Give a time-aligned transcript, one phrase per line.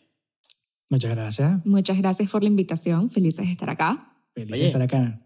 [0.89, 1.67] Muchas gracias.
[1.67, 3.11] Muchas gracias por la invitación.
[3.11, 4.17] Felices de estar acá.
[4.35, 5.21] Felices de estar acá.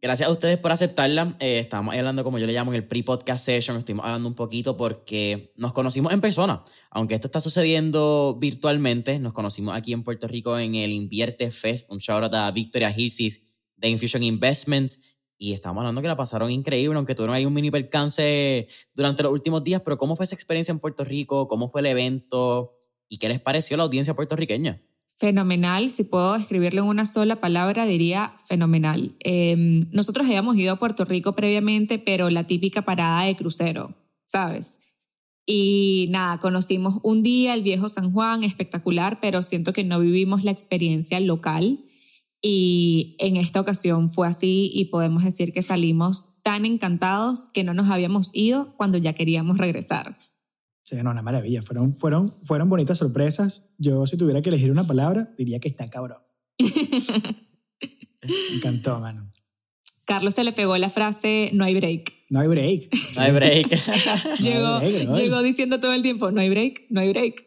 [0.00, 1.36] Gracias a ustedes por aceptarla.
[1.38, 3.76] Eh, estamos hablando, como yo le llamo, en el pre-podcast session.
[3.76, 6.64] Estuvimos hablando un poquito porque nos conocimos en persona.
[6.90, 11.92] Aunque esto está sucediendo virtualmente, nos conocimos aquí en Puerto Rico en el Invierte Fest.
[11.92, 13.51] Un shout out a Victoria Hilsis
[13.82, 15.00] de Infusion Investments.
[15.36, 19.32] Y estamos hablando que la pasaron increíble, aunque tuvieron ahí un mini percance durante los
[19.32, 19.82] últimos días.
[19.84, 21.48] Pero, ¿cómo fue esa experiencia en Puerto Rico?
[21.48, 22.78] ¿Cómo fue el evento?
[23.08, 24.80] ¿Y qué les pareció la audiencia puertorriqueña?
[25.14, 29.14] Fenomenal, si puedo describirlo en una sola palabra, diría fenomenal.
[29.20, 33.94] Em, nosotros habíamos ido a Puerto Rico previamente, pero la típica parada de crucero,
[34.24, 34.80] ¿sabes?
[35.44, 40.44] Y nada, conocimos un día el viejo San Juan, espectacular, pero siento que no vivimos
[40.44, 41.84] la experiencia local.
[42.42, 47.72] Y en esta ocasión fue así y podemos decir que salimos tan encantados que no
[47.72, 50.16] nos habíamos ido cuando ya queríamos regresar.
[50.82, 51.62] Sí, no, una maravilla.
[51.62, 53.70] Fueron, fueron, fueron bonitas sorpresas.
[53.78, 56.18] Yo, si tuviera que elegir una palabra, diría que está cabrón.
[56.58, 59.30] Me encantó, mano.
[60.04, 62.12] Carlos se le pegó la frase no hay break.
[62.28, 62.90] No hay break.
[63.14, 64.38] No hay break.
[64.40, 64.80] llegó,
[65.14, 67.46] llegó diciendo todo el tiempo, no hay break, no hay break.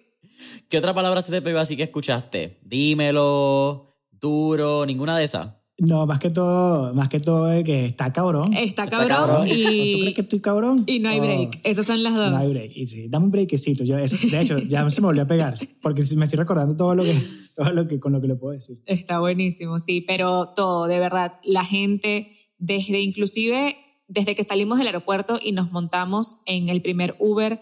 [0.70, 2.60] ¿Qué otra palabra se te pegó así que escuchaste?
[2.64, 5.50] Dímelo, duro, ninguna de esas.
[5.78, 8.54] No, más que todo, más que todo es que está cabrón.
[8.54, 9.92] Está cabrón, y...
[9.92, 10.84] ¿Tú crees que estoy cabrón?
[10.88, 11.60] Y no hay break.
[11.66, 12.32] Esas son las dos.
[12.32, 12.72] No hay break.
[12.76, 13.84] Y sí, dame un breakcito.
[13.84, 16.96] Yo, eso, de hecho, ya se me volvió a pegar porque me estoy recordando todo
[16.96, 17.14] lo que,
[17.56, 18.78] todo lo que, con lo que le puedo decir.
[18.86, 23.76] Está buenísimo, sí, pero todo, de verdad, la gente, desde inclusive,
[24.08, 27.60] desde que salimos del aeropuerto y nos montamos en el primer Uber,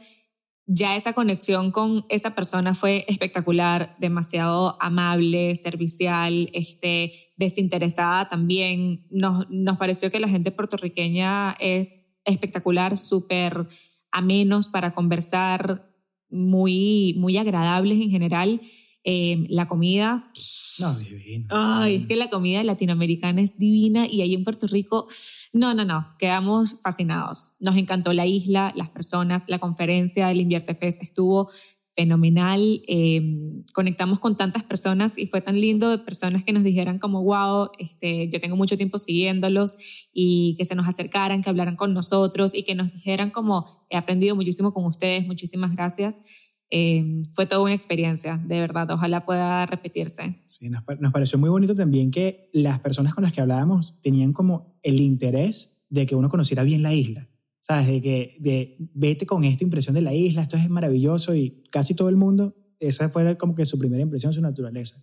[0.66, 9.06] ya esa conexión con esa persona fue espectacular, demasiado amable, servicial, este, desinteresada también.
[9.10, 13.68] Nos, nos pareció que la gente puertorriqueña es espectacular, súper
[14.12, 15.90] amenos para conversar,
[16.30, 18.62] muy, muy agradables en general.
[19.04, 20.32] Eh, la comida,
[20.80, 21.48] no, divino.
[21.50, 25.08] Ay, es que la comida latinoamericana es divina y ahí en Puerto Rico,
[25.52, 27.56] no, no, no, quedamos fascinados.
[27.60, 31.50] Nos encantó la isla, las personas, la conferencia del Invierte Fest estuvo
[31.96, 32.82] fenomenal.
[32.88, 37.24] Em, conectamos con tantas personas y fue tan lindo de personas que nos dijeran como,
[37.24, 41.94] wow, este, yo tengo mucho tiempo siguiéndolos y que se nos acercaran, que hablaran con
[41.94, 46.53] nosotros y que nos dijeran como, he aprendido muchísimo con ustedes, muchísimas gracias.
[46.76, 50.42] Em, fue toda una experiencia, de verdad, ojalá pueda repetirse.
[50.48, 54.80] Sí, nos, pareció muy bonito también que las personas con las que hablábamos tenían como
[54.82, 57.30] el interés de que uno conociera bien la isla
[57.62, 57.86] ¿Sabes?
[57.86, 61.94] De que de, vete con esta impresión de la isla, esto es maravilloso y casi
[61.94, 64.98] todo el mundo, esa fue como que su primera impresión, su naturaleza,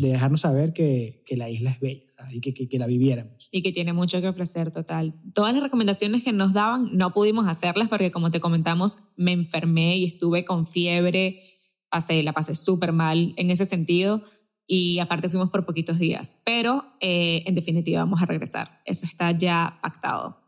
[0.00, 3.48] de dejarnos saber que, que la isla es bella y que, que, la viviéramos.
[3.52, 5.14] Y que tiene mucho que ofrecer, total.
[5.34, 9.96] Todas las recomendaciones que nos daban no pudimos hacerlas porque como te comentamos, me enfermé
[9.96, 11.40] y estuve con fiebre,
[11.88, 14.22] pasé, la pasé súper mal en ese sentido
[14.66, 19.32] y aparte fuimos por poquitos días, pero eh, en definitiva vamos a regresar, eso está
[19.32, 20.38] ya pactado.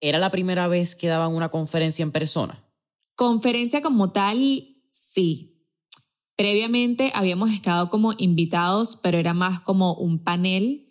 [0.00, 2.62] ¿Era la primera vez que daban una conferencia en persona?
[3.14, 5.51] Conferencia como tal, sí.
[6.36, 10.88] Previamente habíamos estado como invitados, pero era más como un panel.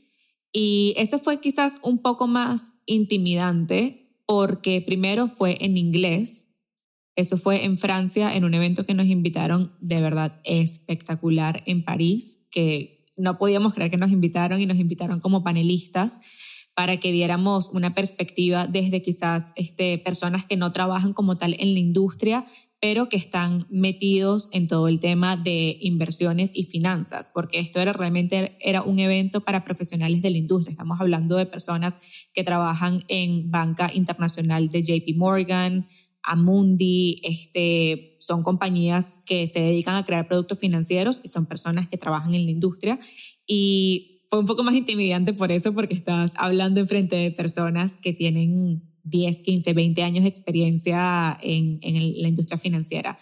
[0.53, 6.47] Y eso fue quizás un poco más intimidante porque primero fue en inglés.
[7.15, 12.47] Eso fue en Francia, en un evento que nos invitaron de verdad espectacular en París,
[12.49, 16.21] que no podíamos creer que nos invitaron y nos invitaron como panelistas
[16.73, 21.73] para que diéramos una perspectiva desde quizás este, personas que no trabajan como tal en
[21.73, 22.45] la industria,
[22.81, 27.93] pero que están metidos en todo el tema de inversiones y finanzas, porque esto era
[27.93, 30.71] realmente era un evento para profesionales de la industria.
[30.71, 31.99] Estamos hablando de personas
[32.33, 35.85] que trabajan en banca internacional de JP Morgan,
[36.23, 41.97] Amundi, este, son compañías que se dedican a crear productos financieros y son personas que
[41.97, 42.99] trabajan en la industria.
[43.45, 47.97] Y fue un poco más intimidante por eso, porque estás hablando en frente de personas
[47.97, 53.17] que tienen 10, 15, 20 años de experiencia en, en la industria financiera.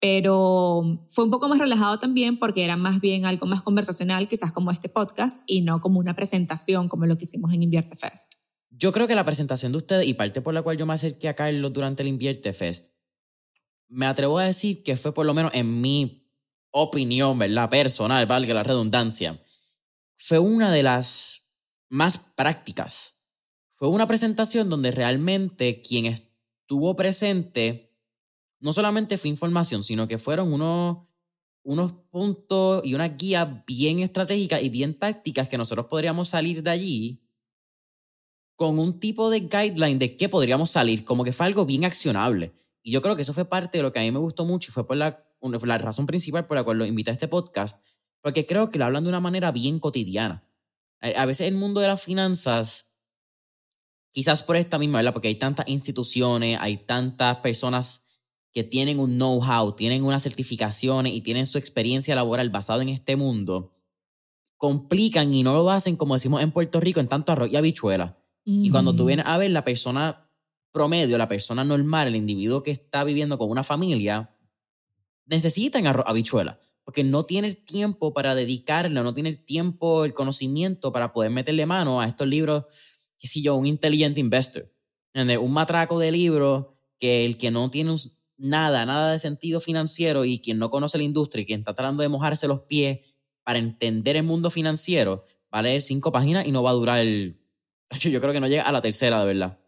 [0.00, 4.52] Pero fue un poco más relajado también porque era más bien algo más conversacional, quizás
[4.52, 8.34] como este podcast, y no como una presentación como lo que hicimos en Invierte Fest.
[8.70, 11.28] Yo creo que la presentación de ustedes, y parte por la cual yo me acerqué
[11.28, 12.92] a Carlos durante el Invierte Fest,
[13.88, 16.30] me atrevo a decir que fue por lo menos en mi
[16.70, 17.70] opinión, ¿verdad?
[17.70, 19.40] Personal, valga la redundancia
[20.18, 21.48] fue una de las
[21.88, 23.17] más prácticas.
[23.78, 27.96] Fue una presentación donde realmente quien estuvo presente
[28.58, 31.06] no solamente fue información, sino que fueron unos,
[31.62, 36.70] unos puntos y una guía bien estratégicas y bien tácticas que nosotros podríamos salir de
[36.70, 37.22] allí
[38.56, 42.52] con un tipo de guideline de qué podríamos salir, como que fue algo bien accionable.
[42.82, 44.72] Y yo creo que eso fue parte de lo que a mí me gustó mucho
[44.72, 47.80] y fue por la, la razón principal por la cual lo invité a este podcast,
[48.22, 50.50] porque creo que lo hablan de una manera bien cotidiana.
[51.00, 52.87] A veces el mundo de las finanzas,
[54.10, 55.12] quizás por esta misma, ¿verdad?
[55.12, 58.06] Porque hay tantas instituciones, hay tantas personas
[58.52, 63.16] que tienen un know-how, tienen unas certificaciones y tienen su experiencia laboral basado en este
[63.16, 63.70] mundo,
[64.56, 68.18] complican y no lo hacen como decimos en Puerto Rico, en tanto arroz y habichuela.
[68.44, 70.30] Y cuando tú vienes a ver la persona
[70.72, 74.34] promedio, la persona normal, el individuo que está viviendo con una familia,
[75.26, 76.58] necesitan arroz habichuela
[76.88, 81.30] porque no tiene el tiempo para dedicarlo, no tiene el tiempo, el conocimiento para poder
[81.30, 82.64] meterle mano a estos libros,
[83.18, 84.72] qué sé yo, un intelligent investor,
[85.14, 86.66] un matraco de libros
[86.98, 87.94] que el que no tiene
[88.36, 92.02] nada, nada de sentido financiero y quien no conoce la industria y quien está tratando
[92.02, 93.00] de mojarse los pies
[93.42, 97.00] para entender el mundo financiero, va a leer cinco páginas y no va a durar
[97.00, 97.40] el...
[98.00, 99.58] Yo creo que no llega a la tercera, de verdad.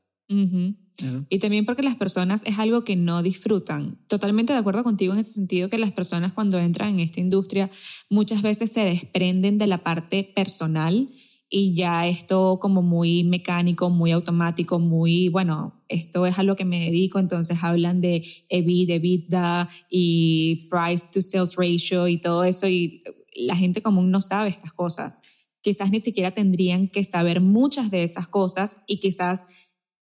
[1.29, 3.97] Y también porque las personas es algo que no disfrutan.
[4.07, 7.71] Totalmente de acuerdo contigo en ese sentido que las personas cuando entran en esta industria
[8.09, 11.09] muchas veces se desprenden de la parte personal
[11.53, 16.65] y ya esto como muy mecánico, muy automático, muy, bueno, esto es a lo que
[16.65, 22.69] me dedico, entonces hablan de EBIT, EBITDA y Price to Sales Ratio y todo eso
[22.69, 23.03] y
[23.35, 25.23] la gente común no sabe estas cosas.
[25.61, 29.49] Quizás ni siquiera tendrían que saber muchas de esas cosas y quizás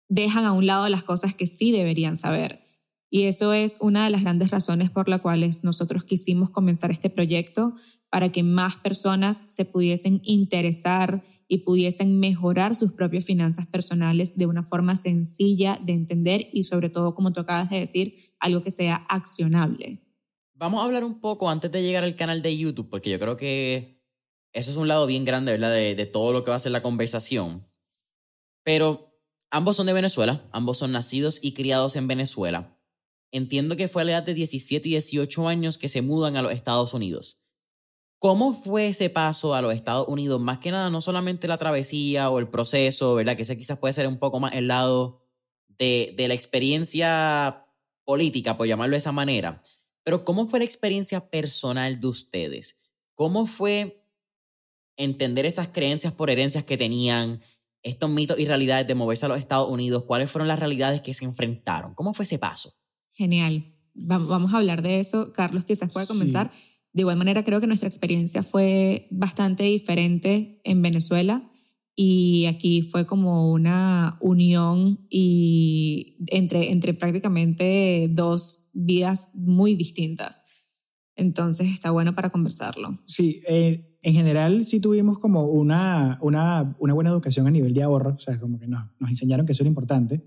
[0.09, 2.61] dejan a un lado las cosas que sí deberían saber.
[3.11, 7.09] Y eso es una de las grandes razones por las cuales nosotros quisimos comenzar este
[7.09, 7.75] proyecto
[8.11, 14.47] para que más personas se pudiesen interesar y pudiesen mejorar sus propias finanzas personales de
[14.47, 18.71] una forma sencilla de entender y sobre todo, como tú acabas de decir, algo que
[18.71, 20.03] sea accionable.
[20.55, 23.37] Vamos a hablar un poco antes de llegar al canal de YouTube, porque yo creo
[23.37, 24.03] que
[24.53, 25.59] eso es un lado bien grande.
[25.59, 27.67] De, de todo lo que va a ser la conversación.
[28.65, 29.09] Pero
[29.51, 32.79] Ambos son de Venezuela, ambos son nacidos y criados en Venezuela.
[33.33, 36.43] Entiendo que fue a la edad de 17 y 18 años que se mudan a
[36.43, 37.43] los Estados Unidos.
[38.19, 40.41] ¿Cómo fue ese paso a los Estados Unidos?
[40.41, 43.37] Más que nada, no solamente la travesía o el proceso, ¿verdad?
[43.37, 45.23] Que ese quizás puede ser un poco más el lado
[45.69, 47.65] de, de la experiencia
[48.05, 49.61] política, por llamarlo de esa manera.
[50.03, 52.93] Pero ¿cómo fue la experiencia personal de ustedes?
[53.15, 54.05] ¿Cómo fue
[54.97, 57.41] entender esas creencias por herencias que tenían,
[57.83, 60.05] estos mitos y realidades de moverse a los Estados Unidos?
[60.05, 61.95] ¿Cuáles fueron las realidades que se enfrentaron?
[61.95, 62.75] ¿Cómo fue ese paso?
[63.13, 63.75] Genial.
[63.95, 65.33] Vamos a hablar de eso.
[65.33, 66.51] Carlos quizás pueda comenzar.
[66.93, 71.51] De igual manera, creo que nuestra experiencia fue bastante diferente en Venezuela
[71.95, 80.45] y aquí fue como una unión y entre, entre prácticamente dos vidas muy distintas.
[81.17, 83.01] Entonces está bueno para conversarlo.
[83.03, 87.83] Sí, eh, en general sí tuvimos como una, una, una, buena educación a nivel de
[87.83, 90.23] ahorro, o sea, como que nos, nos enseñaron que eso era importante.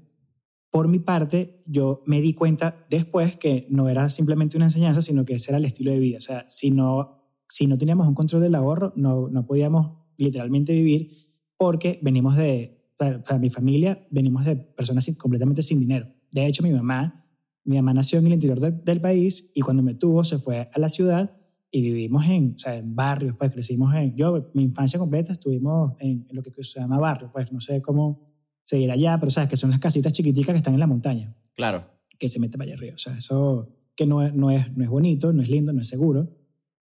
[0.71, 5.25] Por mi parte, yo me di cuenta después que no era simplemente una enseñanza, sino
[5.25, 6.17] que ese era el estilo de vida.
[6.17, 10.73] O sea, si no, si no teníamos un control del ahorro, no, no podíamos literalmente
[10.73, 11.11] vivir
[11.57, 16.07] porque venimos de, para, mi familia, venimos de personas completamente sin dinero.
[16.31, 17.25] De hecho, mi mamá,
[17.63, 20.79] mi mamá nació en el interior del, país y cuando me tuvo se fue a
[20.79, 21.35] la ciudad
[21.71, 25.93] y vivimos en, o sea, en barrios, pues crecimos en, yo, mi infancia completa estuvimos
[25.99, 28.30] en, lo que se llama barrio, pues no sé cómo
[28.63, 31.35] seguir allá, pero sabes que son las casitas chiquiticas que están en la montaña.
[31.55, 31.85] Claro.
[32.17, 32.95] Que se mete para allá arriba.
[32.95, 35.87] O sea, eso que no, no, es, no es bonito, no es lindo, no es
[35.87, 36.29] seguro,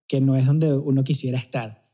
[0.07, 1.89] que no es donde uno quisiera estar.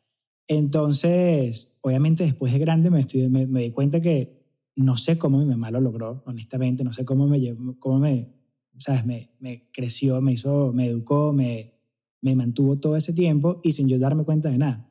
[0.48, 4.44] Entonces, obviamente después de grande me, estoy, me, di cuenta que
[4.76, 7.40] no sé cómo mi mamá lo logró, honestamente, no sé cómo me,
[7.78, 8.34] cómo me,
[8.78, 9.04] ¿sabes?
[9.06, 11.74] Me, me creció, me hizo, me educó, me,
[12.20, 14.88] me mantuvo todo ese tiempo y sin yo darme cuenta de nada.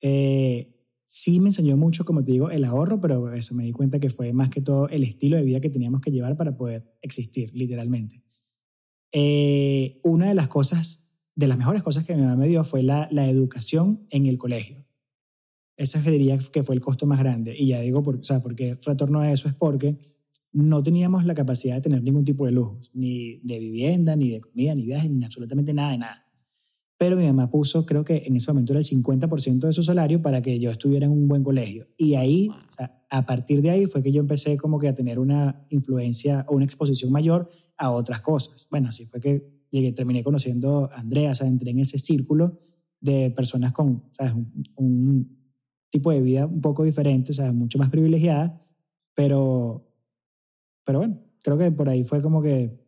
[0.00, 0.71] Eh,
[1.14, 4.08] sí me enseñó mucho, como te digo, el ahorro, pero eso me di cuenta que
[4.08, 7.50] fue más que todo el estilo de vida que teníamos que llevar para poder existir,
[7.52, 8.24] literalmente.
[9.12, 12.82] Eh, una de las cosas de las mejores cosas que mi mamá me dio fue
[12.82, 14.86] la, la educación en el colegio.
[15.76, 17.54] Esa diría que fue el costo más grande.
[17.58, 19.98] Y ya digo, por, o sea, porque retorno a eso es porque
[20.50, 24.40] no teníamos la capacidad de tener ningún tipo de lujos, ni de vivienda, ni de
[24.40, 26.21] comida, ni viajes, ni absolutamente nada de nada.
[27.02, 30.22] Pero mi mamá puso, creo que en ese momento era el 50% de su salario
[30.22, 31.88] para que yo estuviera en un buen colegio.
[31.96, 34.94] Y ahí, o sea, a partir de ahí fue que yo empecé como que a
[34.94, 38.68] tener una influencia o una exposición mayor a otras cosas.
[38.70, 42.60] Bueno, así fue que llegué, terminé conociendo a Andrea, o sea, entré en ese círculo
[43.00, 44.34] de personas con ¿sabes?
[44.76, 45.40] Un,
[45.90, 48.64] tipo de vida un poco diferente, o sea, mucho más privilegiada,
[49.12, 49.92] pero,
[50.84, 52.81] pero bueno, creo que por ahí fue como que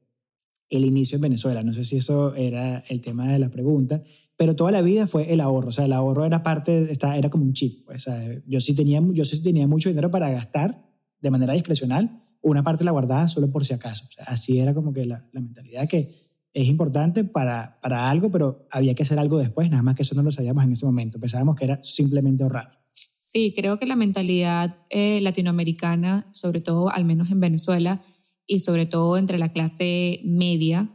[0.70, 1.62] el inicio en Venezuela.
[1.62, 4.02] No sé si eso era el tema de la pregunta,
[4.36, 5.68] pero toda la vida fue el ahorro.
[5.68, 7.88] O sea, el ahorro era parte, era como un chip.
[7.88, 10.84] O sea, yo, sí tenía, yo sí tenía mucho dinero para gastar
[11.20, 14.04] de manera discrecional, una parte la guardaba solo por si acaso.
[14.08, 16.12] O sea, así era como que la, la mentalidad que
[16.52, 20.14] es importante para, para algo, pero había que hacer algo después, nada más que eso
[20.14, 21.18] no lo sabíamos en ese momento.
[21.18, 22.78] Pensábamos que era simplemente ahorrar.
[23.16, 28.00] Sí, creo que la mentalidad eh, latinoamericana, sobre todo al menos en Venezuela,
[28.46, 30.90] y sobre todo entre la clase media,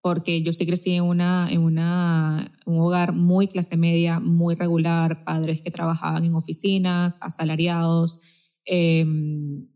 [0.00, 5.24] porque yo sí crecí en, una, en una, un hogar muy clase media, muy regular,
[5.24, 9.68] padres que trabajaban en oficinas, asalariados, em,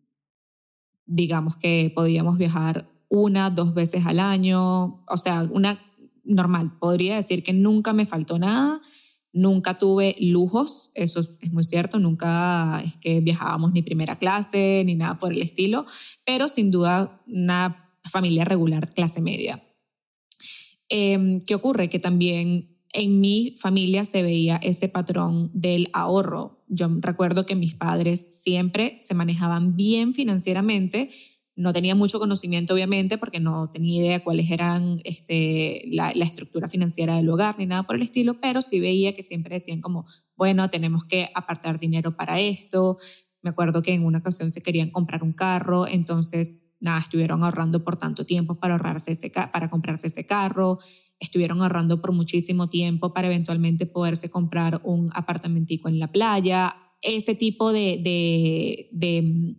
[1.06, 5.80] digamos que podíamos viajar una, dos veces al año, o sea, una
[6.24, 6.76] normal.
[6.78, 8.80] Podría decir que nunca me faltó nada,
[9.36, 14.94] nunca tuve lujos, eso es muy cierto, nunca es que viajábamos ni primera clase ni
[14.94, 15.84] nada por el estilo,
[16.24, 19.62] pero sin duda una familia regular clase media.
[20.88, 21.88] Em, ¿Qué ocurre?
[21.88, 26.64] Que también en mi familia se veía ese patrón del ahorro.
[26.68, 31.10] Yo recuerdo que mis padres siempre se manejaban bien financieramente,
[31.56, 37.16] no tenía mucho conocimiento, obviamente, porque no tenía idea cuáles eran este, la, estructura financiera
[37.16, 40.04] del hogar ni nada por el estilo, pero sí veía que siempre decían como,
[40.36, 42.98] bueno, tenemos que apartar dinero para esto.
[43.40, 47.82] Me acuerdo que en una ocasión se querían comprar un carro, entonces, nada, estuvieron ahorrando
[47.82, 50.78] por tanto tiempo para, ahorrarse ese, para comprarse ese carro,
[51.18, 57.34] estuvieron ahorrando por muchísimo tiempo para eventualmente poderse comprar un apartamentico en la playa, ese
[57.34, 59.56] tipo de, de, de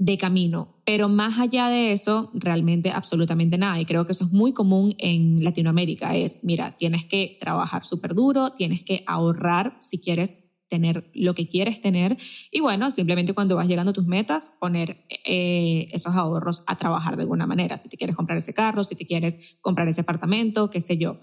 [0.00, 0.80] de camino.
[0.86, 3.78] Pero más allá de eso, realmente absolutamente nada.
[3.78, 6.16] Y creo que eso es muy común en Latinoamérica.
[6.16, 11.46] Es, mira, tienes que trabajar súper duro, tienes que ahorrar si quieres tener lo que
[11.48, 12.16] quieres tener.
[12.50, 17.16] Y bueno, simplemente cuando vas llegando a tus metas, poner eh, esos ahorros a trabajar
[17.16, 17.76] de alguna manera.
[17.76, 21.20] Si te quieres comprar ese carro, si te quieres comprar ese apartamento, qué sé yo.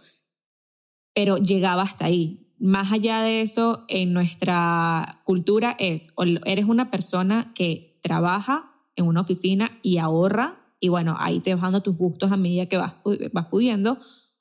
[1.16, 2.54] Pero llegaba hasta ahí.
[2.60, 9.06] Más allá de eso, en nuestra cultura es, o eres una persona que trabaja en
[9.06, 12.78] una oficina y ahorra y bueno, ahí te vas dando tus gustos a medida que
[12.78, 12.96] vas,
[13.32, 13.98] vas pudiendo,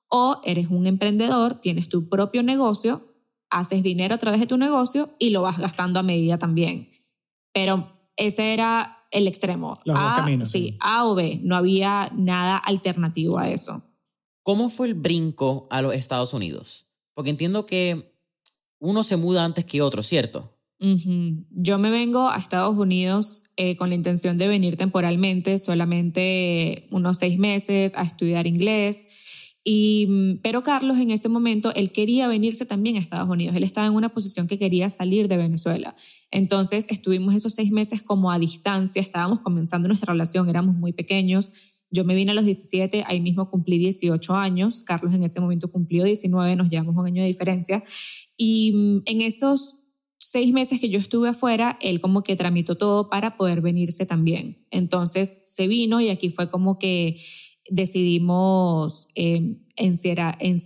[0.08, 3.14] o eres un emprendedor, tienes tu propio negocio,
[3.50, 6.90] haces dinero a través de tu negocio y lo vas gastando a medida también.
[7.52, 9.74] Pero ese era el extremo.
[9.84, 10.50] Los a, caminos.
[10.50, 13.82] Sí, A o B, no había nada alternativo a eso.
[14.42, 16.88] ¿Cómo fue el brinco a los Estados Unidos?
[17.14, 18.14] Porque entiendo que
[18.78, 20.55] uno se muda antes que otro, ¿cierto?
[20.78, 27.16] Yo me vengo a Estados Unidos eh, con la intención de venir temporalmente, solamente unos
[27.18, 29.08] seis meses a estudiar inglés.
[29.66, 33.56] Mm, pero Carlos en ese momento, él quería venirse también a Estados Unidos.
[33.56, 35.94] Él estaba en una posición que quería salir de Venezuela.
[36.30, 41.52] Entonces estuvimos esos seis meses como a distancia, estábamos comenzando nuestra relación, éramos muy pequeños.
[41.90, 44.82] Yo me vine a los 17, ahí mismo cumplí 18 años.
[44.82, 47.82] Carlos en ese momento cumplió 19, nos llevamos un año de diferencia.
[48.36, 49.85] Y mm, en esos
[50.26, 54.66] seis meses que yo estuve afuera, él como que tramitó todo para poder venirse también.
[54.72, 57.16] Entonces se vino y aquí fue como que
[57.70, 60.58] decidimos eh, encerrar, en,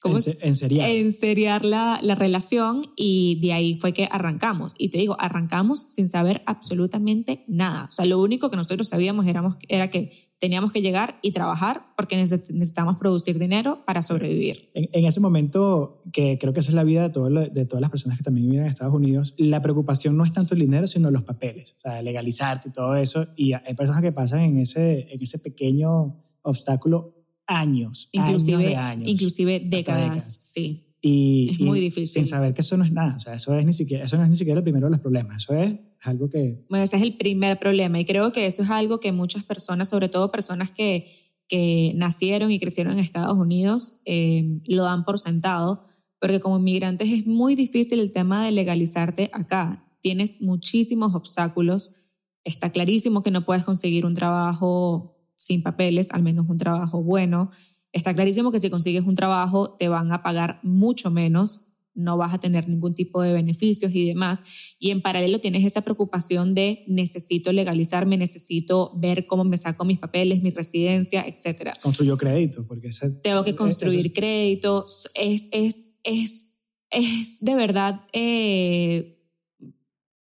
[0.00, 0.88] ¿Cómo enseriar.
[0.88, 4.72] enseriar la, la, relación y de ahí fue que arrancamos.
[4.78, 7.84] Y te digo, arrancamos sin saber absolutamente nada.
[7.84, 11.84] O sea, lo único que nosotros sabíamos éramos, era que teníamos que llegar y trabajar
[11.98, 14.70] porque necesitamos producir dinero para sobrevivir.
[14.72, 17.90] En, ese momento, que creo que esa es la vida de, todo, de todas las
[17.90, 21.10] personas que también viven en Estados Unidos, la preocupación no es tanto el dinero, sino
[21.10, 23.26] los papeles, o sea, legalizarte y todo eso.
[23.36, 27.19] Y hay personas que pasan en ese, en ese pequeño obstáculo
[27.50, 30.86] años, inclusive, años Inclusive décadas, sí.
[31.02, 32.22] Y, es muy difícil.
[32.22, 33.16] Sin saber que eso no es nada.
[33.16, 35.00] O sea, eso, es ni siquiera, eso no es ni siquiera el primero de los
[35.00, 35.42] problemas.
[35.42, 36.64] Eso es algo que...
[36.68, 37.98] Bueno, ese es el primer problema.
[37.98, 41.06] Y creo que eso es algo que muchas personas, sobre todo personas que,
[41.48, 45.82] que nacieron y crecieron en Estados Unidos, eh, lo dan por sentado.
[46.20, 49.86] Porque como inmigrantes es muy difícil el tema de legalizarte acá.
[50.02, 52.10] Tienes muchísimos obstáculos.
[52.44, 57.50] Está clarísimo que no puedes conseguir un trabajo sin papeles, al menos un trabajo bueno.
[57.92, 61.62] Está clarísimo que si consigues un trabajo te van a pagar mucho menos,
[61.94, 64.76] no vas a tener ningún tipo de beneficios y demás.
[64.78, 69.98] Y en paralelo tienes esa preocupación de necesito legalizarme, necesito ver cómo me saco mis
[69.98, 71.72] papeles, mi residencia, etc.
[71.82, 72.90] Construyo crédito, porque
[73.22, 74.84] Tengo que construir crédito.
[75.14, 76.58] Es, es, es,
[76.90, 78.02] es de verdad...
[78.12, 79.16] Eh,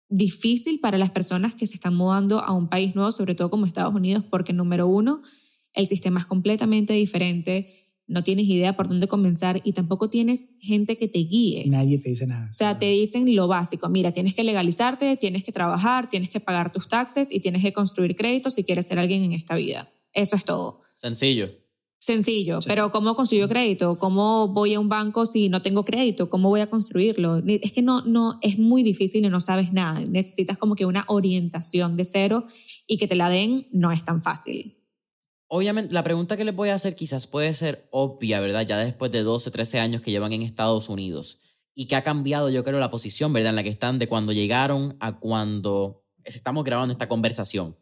[0.08, 3.66] difícil para las personas que se están mudando a un país nuevo, sobre todo como
[3.66, 5.22] Estados Unidos, porque número uno,
[5.72, 7.68] el sistema es completamente diferente,
[8.06, 11.64] no tienes idea por dónde comenzar y tampoco tienes gente que te guíe.
[11.68, 12.48] Nadie te dice nada.
[12.50, 16.40] O sea, te dicen lo básico, mira, tienes que legalizarte, tienes que trabajar, tienes que
[16.40, 19.90] pagar tus taxes y tienes que construir créditos si quieres ser alguien en esta vida.
[20.12, 20.80] Eso es todo.
[20.98, 21.63] Sencillo.
[22.04, 23.98] Sencillo, pero ¿cómo consigo crédito?
[23.98, 26.28] ¿Cómo voy a un banco si no tengo crédito?
[26.28, 27.40] ¿Cómo voy a construirlo?
[27.46, 30.02] Es que no, no, es muy difícil y no sabes nada.
[30.10, 32.44] Necesitas como que una orientación de cero
[32.86, 34.84] y que te la den no es tan fácil.
[35.46, 38.66] Obviamente, la pregunta que les voy a hacer quizás puede ser obvia, ¿verdad?
[38.66, 41.40] Ya después de 12, 13 años que llevan en Estados Unidos
[41.74, 43.48] y que ha cambiado, yo creo, la posición, ¿verdad?
[43.48, 47.78] En la que están de cuando llegaron a cuando estamos grabando esta conversación.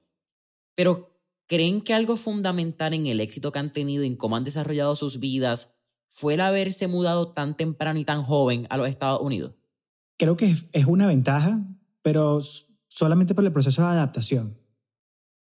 [0.77, 1.12] Pero,
[1.53, 4.97] ¿Creen que algo fundamental en el éxito que han tenido y en cómo han desarrollado
[4.97, 5.75] sus vidas
[6.09, 9.53] fue el haberse mudado tan temprano y tan joven a los Estados Unidos?
[10.17, 11.62] Creo que es una ventaja,
[12.01, 12.41] pero
[12.88, 14.59] solamente por el proceso de adaptación.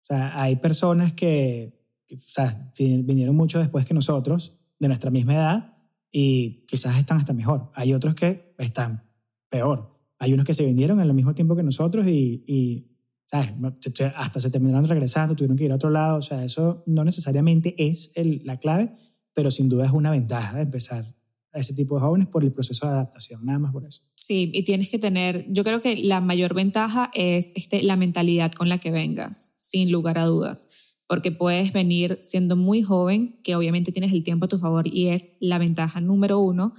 [0.02, 1.82] O sea, hay personas que,
[2.14, 5.78] o sea, vinieron mucho después que nosotros, de nuestra misma edad,
[6.10, 7.72] y quizás están hasta mejor.
[7.74, 9.10] Hay otros que están
[9.48, 9.98] peor.
[10.18, 12.91] Hay unos que se vinieron al mismo tiempo que nosotros y
[13.32, 17.74] hasta se terminaron regresando, tuvieron que ir a otro lado, o sea, eso no necesariamente
[17.78, 18.12] es
[18.44, 18.92] la clave,
[19.32, 21.06] pero sin duda es una ventaja empezar
[21.52, 24.02] a ese tipo de jóvenes por el proceso de adaptación, nada más por eso.
[24.14, 28.52] Sí, y tienes que tener, yo creo que la mayor ventaja es este, la mentalidad
[28.52, 33.56] con la que vengas, sin lugar a dudas, porque puedes venir siendo muy joven, que
[33.56, 36.74] obviamente tienes el tiempo a tu favor y es la ventaja número uno,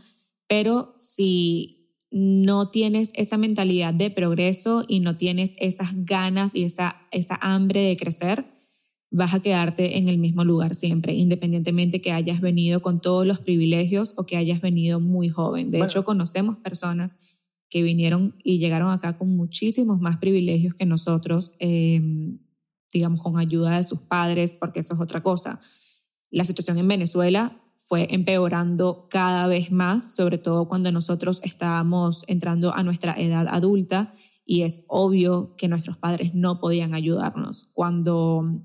[0.48, 1.83] pero si
[2.15, 7.82] no tienes esa mentalidad de progreso y no tienes esas ganas y esa, esa hambre
[7.82, 8.45] de crecer,
[9.10, 13.39] vas a quedarte en el mismo lugar siempre, independientemente que hayas venido con todos los
[13.39, 15.71] privilegios o que hayas venido muy joven.
[15.71, 17.17] De hecho, conocemos personas
[17.67, 22.38] que vinieron y llegaron acá con muchísimos más privilegios que nosotros, em,
[22.93, 25.60] digamos, con ayuda de sus padres, porque eso es otra cosa.
[26.30, 32.74] La situación en Venezuela fue empeorando cada vez más, sobre todo cuando nosotros estábamos entrando
[32.74, 34.12] a nuestra edad adulta
[34.46, 37.69] y es obvio que nuestros padres no podían ayudarnos.
[37.74, 38.62] Cuando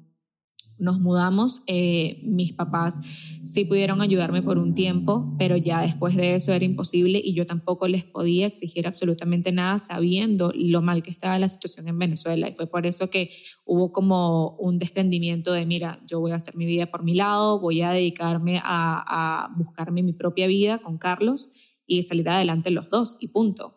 [0.78, 3.00] nos mudamos, eh, mis papás
[3.44, 7.46] sí pudieron ayudarme por un tiempo, pero ya después de eso era imposible y yo
[7.46, 12.48] tampoco les podía exigir absolutamente nada sabiendo lo mal que estaba la situación en Venezuela.
[12.48, 13.30] Y fue por eso que
[13.64, 17.60] hubo como un desprendimiento de, mira, yo voy a hacer mi vida por mi lado,
[17.60, 21.50] voy a dedicarme a, a buscarme mi propia vida con Carlos
[21.86, 23.74] y salir adelante los dos y punto.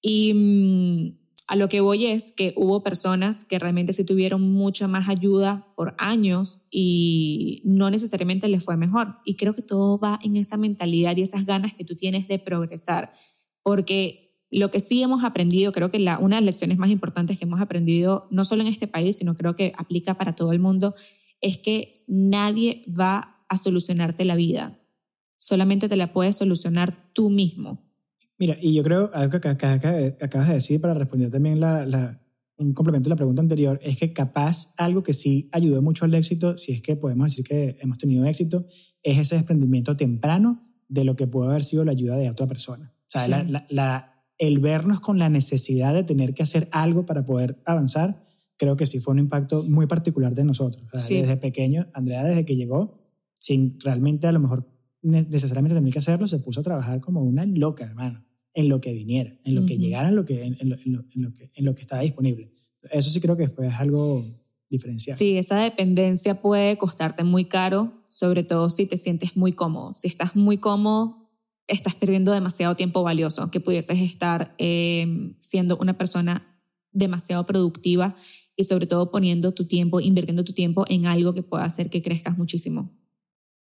[0.00, 4.88] Y mm, a lo que voy es que hubo personas que realmente sí tuvieron mucha
[4.88, 9.18] más ayuda por años y no necesariamente les fue mejor.
[9.24, 12.38] Y creo que todo va en esa mentalidad y esas ganas que tú tienes de
[12.38, 13.10] progresar.
[13.62, 17.44] Porque lo que sí hemos aprendido, creo que una de las lecciones más importantes que
[17.44, 20.94] hemos aprendido, no solo en este país, sino creo que aplica para todo el mundo,
[21.40, 24.80] es que nadie va a solucionarte la vida.
[25.36, 27.83] Solamente te la puedes solucionar tú mismo.
[28.38, 32.20] Mira, y yo creo, algo que acabas de decir para responder también la,
[32.56, 36.14] un complemento a la pregunta anterior, es que capaz algo que sí ayudó mucho al
[36.14, 38.66] éxito, si es que podemos decir que hemos tenido éxito,
[39.02, 42.94] es ese desprendimiento temprano de lo que puede haber sido la ayuda de otra persona.
[43.14, 47.62] O sea, la, el vernos con la necesidad de tener que hacer algo para poder
[47.64, 48.24] avanzar,
[48.56, 50.84] creo que sí fue un impacto muy particular de nosotros.
[50.92, 53.00] O sea, Desde pequeño, Andrea, desde que llegó,
[53.38, 54.68] sin realmente a lo mejor
[55.02, 58.23] necesariamente tener que hacerlo, se puso a trabajar como una loca, hermano,
[58.54, 61.32] en lo que viniera, en lo que llegara, en lo que, en, lo, en, lo,
[61.32, 62.52] que, en lo que estaba disponible.
[62.90, 64.24] Eso sí creo que fue algo
[64.68, 65.16] diferencial.
[65.16, 69.94] Sí, esa dependencia puede costarte muy caro, sobre todo si te sientes muy cómodo.
[69.96, 71.24] Si estás muy cómodo,
[71.66, 76.46] estás perdiendo demasiado tiempo valioso, que pudieses estar eh, siendo una persona
[76.92, 78.14] demasiado productiva
[78.56, 82.02] y sobre todo poniendo tu tiempo, invirtiendo tu tiempo en algo que pueda hacer que
[82.02, 82.92] crezcas muchísimo.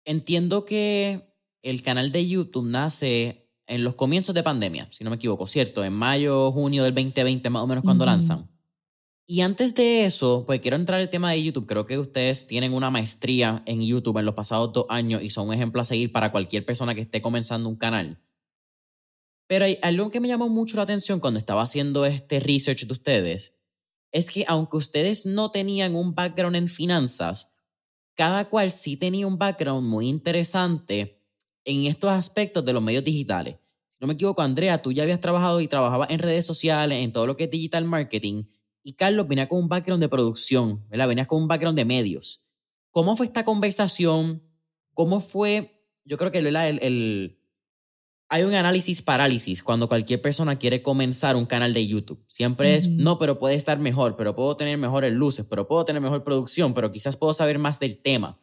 [0.06, 5.16] Entiendo que el canal de YouTube nace en los comienzos de pandemia, si no me
[5.16, 5.84] equivoco, ¿cierto?
[5.84, 8.50] En mayo, junio del 2020, más o menos cuando lanzan.
[9.26, 11.66] Y antes de eso, pues quiero entrar al tema de YouTube.
[11.66, 15.48] Creo que ustedes tienen una maestría en YouTube en los pasados dos años y son
[15.48, 18.22] un ejemplo a seguir para cualquier persona que esté comenzando un canal.
[19.48, 22.94] Pero hay algo que me llamó mucho la atención cuando estaba haciendo este research de
[22.94, 23.56] ustedes,
[24.12, 27.60] es que aunque ustedes no tenían un background en finanzas,
[28.16, 31.23] cada cual sí tenía un background muy interesante
[31.66, 33.56] en estos aspectos de los medios digitales.
[33.88, 37.12] Si no me equivoco, Andrea, tú ya habías trabajado y trabajabas en redes sociales, en
[37.12, 38.46] todo lo que es digital marketing,
[38.84, 41.08] y Carlos venía con un background de producción, ¿verdad?
[41.08, 42.42] Venía con un background de medios.
[42.92, 44.44] ¿Cómo fue esta conversación?
[44.94, 45.88] ¿Cómo fue?
[46.04, 47.40] Yo creo que el, el,
[48.28, 52.24] hay un análisis parálisis cuando cualquier persona quiere comenzar un canal de YouTube.
[52.28, 56.02] Siempre es, no, pero puede estar mejor, pero puedo tener mejores luces, pero puedo tener
[56.02, 58.40] mejor producción, pero quizás puedo saber más del tema.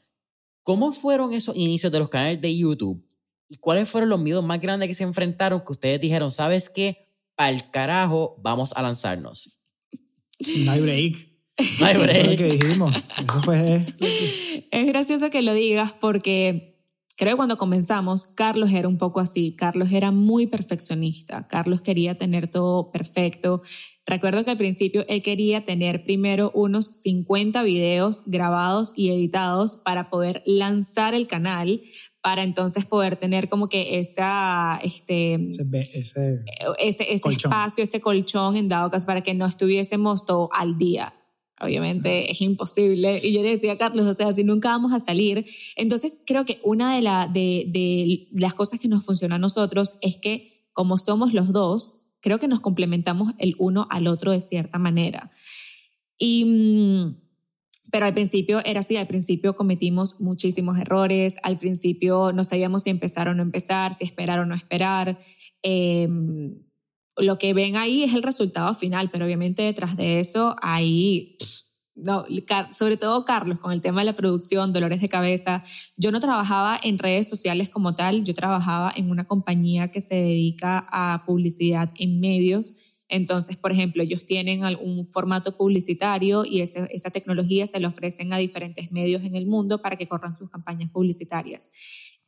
[0.63, 3.05] ¿Cómo fueron esos inicios de los canales de YouTube?
[3.53, 7.09] ¿Y cuáles fueron los miedos más grandes que se enfrentaron que ustedes dijeron, sabes qué?
[7.37, 9.59] Al carajo, vamos a lanzarnos?
[10.65, 11.29] No hay break.
[11.81, 12.39] No hay break.
[12.39, 12.95] que dijimos.
[13.19, 13.85] Eso fue...
[14.71, 16.79] Es gracioso que lo digas porque
[17.17, 19.57] creo que cuando comenzamos, Carlos era un poco así.
[19.57, 21.49] Carlos era muy perfeccionista.
[21.49, 23.63] Carlos quería tener todo perfecto.
[24.07, 30.09] Recuerdo que al principio él quería tener primero unos 50 videos grabados y editados para
[30.09, 31.83] poder lanzar el canal,
[32.23, 35.49] para entonces poder tener como que esa, este,
[36.79, 41.15] ese, ese, espacio, ese colchón en dado caso para que no estuviésemos todo al día.
[41.61, 43.21] Obviamente es imposible.
[43.23, 45.45] Y yo le decía a Carlos, o sea, si nunca vamos a salir.
[45.77, 49.97] Entonces creo que una de, la, de, de las cosas que nos funciona a nosotros
[50.01, 54.41] es que como somos los dos, creo que nos complementamos el uno al otro de
[54.41, 55.31] cierta manera.
[56.19, 57.17] Y mm,
[57.91, 62.91] pero al principio era así, al principio cometimos muchísimos errores, al principio no sabíamos si
[62.91, 65.19] empezar o no empezar, si esperar o no esperar.
[65.63, 66.55] Em,
[67.17, 71.37] lo que ven ahí es el resultado final, pero obviamente detrás de eso hay,
[71.95, 72.25] no,
[72.71, 75.63] sobre todo Carlos, con el tema de la producción, dolores de cabeza.
[75.97, 80.15] Yo no trabajaba en redes sociales como tal, yo trabajaba en una compañía que se
[80.15, 87.11] dedica a publicidad en medios entonces, por ejemplo, ellos tienen algún formato publicitario y esa,
[87.11, 90.91] tecnología se la ofrecen a diferentes medios en el mundo para que corran sus campañas
[90.91, 91.73] publicitarias.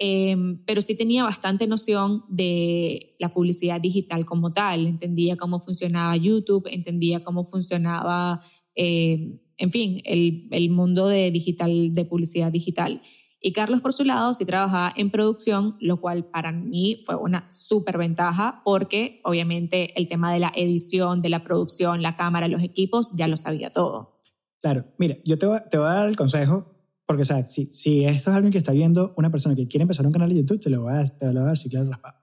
[0.00, 4.88] Em, pero sí tenía bastante noción de la publicidad digital como tal.
[4.88, 8.40] Entendía cómo funcionaba YouTube, entendía cómo funcionaba,
[8.74, 13.00] em, en fin, el, el mundo de, digital, de publicidad digital.
[13.44, 17.44] Y Carlos, por su lado, sí trabajaba en producción, lo cual para mí fue una
[17.50, 22.62] súper ventaja porque obviamente el tema de la edición, de la producción, la cámara, los
[22.62, 24.20] equipos, ya lo sabía todo.
[24.60, 26.72] Claro, mira, yo te voy, a dar el consejo
[27.04, 30.06] porque, o sea, si, esto es alguien que está viendo una persona que quiere empezar
[30.06, 32.18] un canal de YouTube, te lo voy a, te lo dar así claro raspado.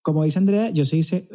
[0.00, 1.28] Como dice Andrea, yo se hice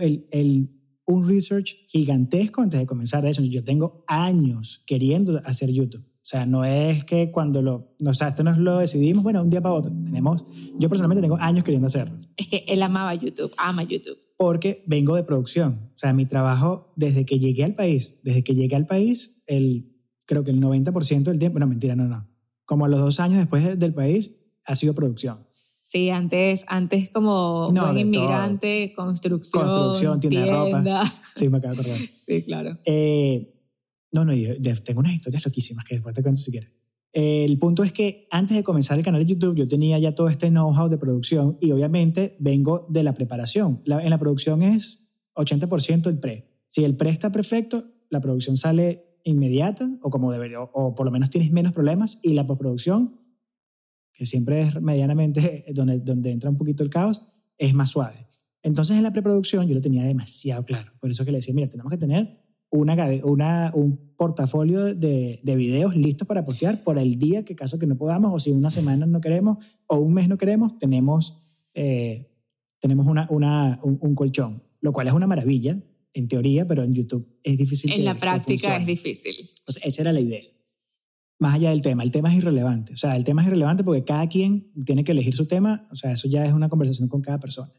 [1.06, 3.44] un research gigantesco antes de comenzar eso.
[3.44, 6.04] Yo tengo años queriendo hacer YouTube.
[6.24, 9.50] O sea, no es que cuando lo, o sea, esto nos lo decidimos, bueno, un
[9.50, 9.92] día para otro.
[10.06, 10.46] Tenemos,
[10.80, 12.18] yo personalmente tengo años queriendo hacerlo.
[12.38, 14.18] Es que él amaba YouTube, ama YouTube.
[14.38, 15.92] Porque vengo de producción.
[15.94, 19.98] O sea, mi trabajo desde que llegué al país, desde que llegué al país, el,
[20.26, 22.26] creo que el 90% del tiempo, no, mentira, no, no.
[22.64, 25.46] Como a los dos años después del país, ha sido producción.
[25.84, 30.70] Sí, antes, antes como No, buen inmigrante, construcción, Construcción, tienda de ropa.
[30.70, 31.04] tienda.
[31.36, 32.00] Sí, me acabo de acordar.
[32.26, 32.80] Sí, claro.
[32.86, 33.50] Eh,
[34.14, 36.72] no, no, yo tengo unas historias loquísimas que después te cuento si quieres.
[37.12, 40.30] El punto es que antes de comenzar el canal de YouTube yo tenía ya todo
[40.30, 43.84] este know-how de producción y obviamente vengo de la preparación.
[43.86, 46.50] En la producción es 80% el pre.
[46.68, 51.06] Si el pre está perfecto, la producción sale inmediata o como debería, o, o por
[51.06, 53.20] lo menos tienes menos problemas y la postproducción,
[54.12, 57.22] que siempre es medianamente donde, donde entra un poquito el caos,
[57.60, 58.26] es más suave.
[58.64, 60.92] Entonces en la preproducción yo lo tenía demasiado claro.
[61.00, 62.43] Por eso que le decía, mira, tenemos que tener
[62.76, 67.78] una, una, un portafolio de, de videos listos para postear por el día que caso
[67.78, 71.38] que no podamos o si una semana no queremos o un mes no queremos, tenemos,
[71.76, 72.32] eh,
[72.80, 75.80] tenemos una, una, un, un colchón, lo cual es una maravilla
[76.16, 77.92] en teoría, pero en YouTube es difícil.
[77.92, 79.36] En que- la práctica es difícil.
[79.60, 80.42] Entonces, esa era la idea.
[81.40, 82.94] Más allá del tema, el tema es irrelevante.
[82.94, 85.88] O sea, el tema es irrelevante porque cada quien tiene que elegir su tema.
[85.92, 87.72] O sea, eso ya es una conversación con cada persona.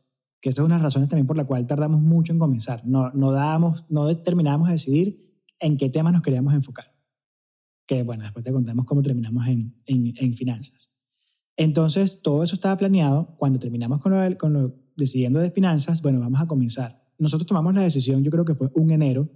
[0.44, 2.86] Que esa es una de las razones también por la cual tardamos mucho en comenzar.
[2.86, 5.18] No, no, dábamos, no determinábamos de decidir
[5.58, 6.94] en qué tema nos queríamos enfocar.
[7.86, 10.94] Que bueno, después te contamos cómo terminamos en, en, en finanzas.
[11.56, 13.34] Entonces, todo eso estaba planeado.
[13.38, 17.10] Cuando terminamos con lo, con lo decidiendo de finanzas, bueno, vamos a comenzar.
[17.16, 19.30] Nosotros tomamos la decisión, yo creo que fue un enero,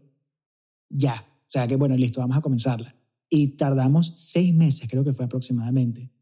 [0.90, 1.24] ya.
[1.24, 2.94] O sea que, bueno, listo, vamos a comenzarla.
[3.30, 6.12] Y tardamos seis meses, creo que fue aproximadamente,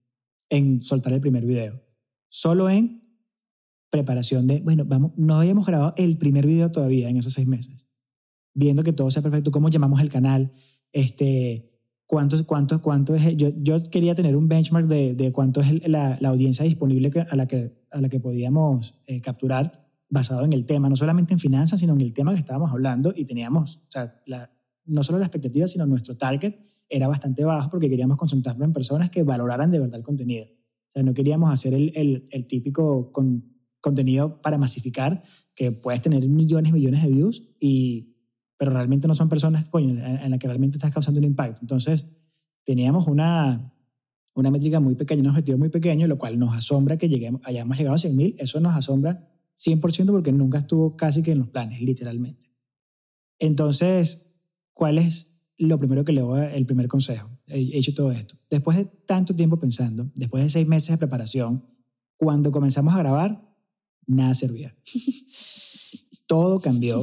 [0.49, 1.83] en soltar el primer video.
[2.29, 3.05] Solo en
[3.90, 7.88] preparación de, bueno, vamos, no habíamos grabado el primer video todavía en esos seis meses.
[8.55, 10.53] Viendo que todo sea perfecto, cómo llamamos el canal,
[10.92, 11.70] este,
[12.07, 16.16] cuánto, cuánto, cuánto es, yo, yo quería tener un benchmark de, de cuánto es la,
[16.20, 20.66] la audiencia disponible a la que, a la que podíamos eh, capturar basado en el
[20.66, 23.90] tema, no solamente en finanzas, sino en el tema que estábamos hablando y teníamos, o
[23.90, 24.51] sea, la,
[24.85, 26.55] no solo la expectativa, sino nuestro target
[26.88, 30.46] era bastante bajo porque queríamos concentrarnos en personas que valoraran de verdad el contenido.
[30.46, 33.55] O sea, no queríamos hacer el, el, el típico con,
[33.87, 35.22] contenido para masificar,
[35.55, 38.16] que puedes tener millones y millones de views, y,
[38.57, 41.61] pero realmente no son personas coño, en, en las que realmente estás causando un impacto.
[41.62, 42.11] Entonces,
[42.64, 43.72] teníamos una,
[44.35, 47.79] una métrica muy pequeña, un objetivo muy pequeño, lo cual nos asombra que lleguemos, hayamos
[47.79, 48.35] llegado a 100.000.
[48.38, 52.51] Eso nos asombra 100% porque nunca estuvo casi que en los planes, literalmente.
[53.38, 54.35] Entonces,
[54.72, 57.31] ¿cuál es lo primero que le voy a, el primer consejo?
[57.46, 58.35] He he hecho todo esto.
[58.51, 61.64] Después de tanto tiempo pensando, después de seis meses de preparación,
[62.16, 63.45] cuando comenzamos a grabar,
[64.06, 64.74] nada servía.
[66.26, 67.02] todo cambió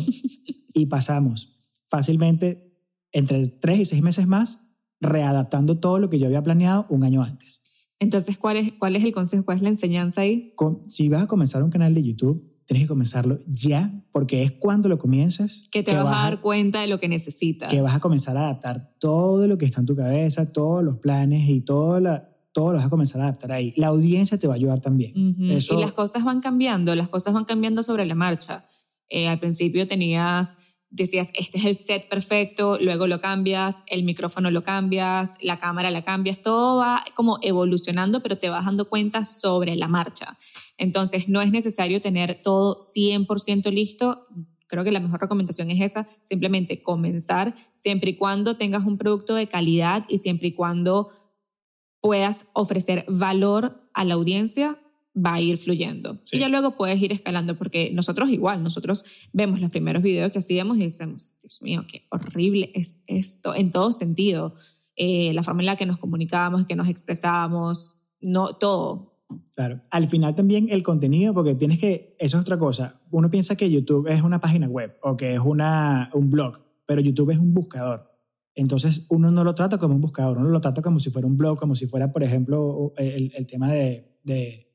[0.74, 1.58] y pasamos
[1.90, 2.74] fácilmente
[3.12, 4.60] entre tres y seis meses más
[5.00, 7.62] readaptando todo lo que yo había planeado un año antes.
[8.00, 9.46] Entonces, ¿cuál es, ¿cuál es el consejo?
[9.46, 10.54] ¿Cuál es la enseñanza ahí?
[10.56, 14.52] Con- si vas a comenzar un canal de YouTube, tienes que comenzarlo ya, porque es
[14.52, 17.70] cuando lo comiences Que te vas, a dar cuenta de lo que necesitas.
[17.70, 20.98] que vas a comenzar a adaptar todo lo que está en tu cabeza, todos los
[21.00, 23.74] planes y todo, la, todo lo vas a comenzar a adaptar ahí.
[23.76, 25.12] La audiencia te va a ayudar también.
[25.52, 28.66] Eso- Y las cosas van cambiando, las cosas van cambiando sobre la marcha.
[29.10, 30.58] Eh, al principio tenías,
[30.90, 35.90] decías, este es el set perfecto, luego lo cambias, el micrófono lo cambias, la cámara
[35.92, 40.38] la cambias, todo va como evolucionando, pero te vas dando cuenta sobre la marcha.
[40.78, 44.28] Entonces, no es necesario tener todo 100% listo.
[44.68, 49.36] Creo que la mejor recomendación es esa, simplemente comenzar siempre y cuando tengas un producto
[49.36, 51.10] de calidad y siempre y cuando
[52.04, 54.78] puedas ofrecer valor a la audiencia,
[55.16, 56.20] va a ir fluyendo.
[56.26, 56.36] Sí.
[56.36, 60.40] Y ya luego puedes ir escalando, porque nosotros igual, nosotros vemos los primeros videos que
[60.40, 64.54] hacíamos y decimos, Dios mío, qué horrible es esto, en todo sentido.
[64.98, 69.22] Eh, la forma en la que nos comunicábamos, que nos expresábamos, no, todo.
[69.56, 69.82] Claro.
[69.90, 73.02] Al final también el contenido, porque tienes que, eso es otra cosa.
[73.12, 77.00] Uno piensa que YouTube es una página web o que es una, un blog, pero
[77.00, 78.13] YouTube es un buscador.
[78.56, 81.38] Entonces uno no lo trata como un buscador, uno lo trata como si fuera un
[81.38, 84.74] blog, como si fuera, por ejemplo, el, el tema de, de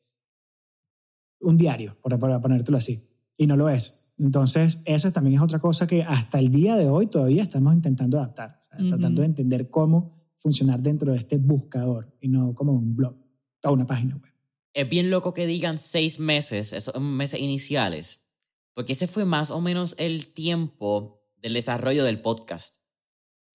[1.41, 3.09] un diario, por, por ponértelo así.
[3.37, 4.11] Y no lo es.
[4.19, 8.19] Entonces, eso también es otra cosa que hasta el día de hoy todavía estamos intentando
[8.19, 12.73] adaptar, o sea, tratando de entender cómo funcionar dentro de este buscador y no como
[12.73, 13.17] un blog
[13.63, 14.33] o una página web.
[14.75, 18.33] Es bien loco que digan seis meses, esos meses iniciales,
[18.75, 22.79] porque ese fue más o menos el tiempo del desarrollo del podcast.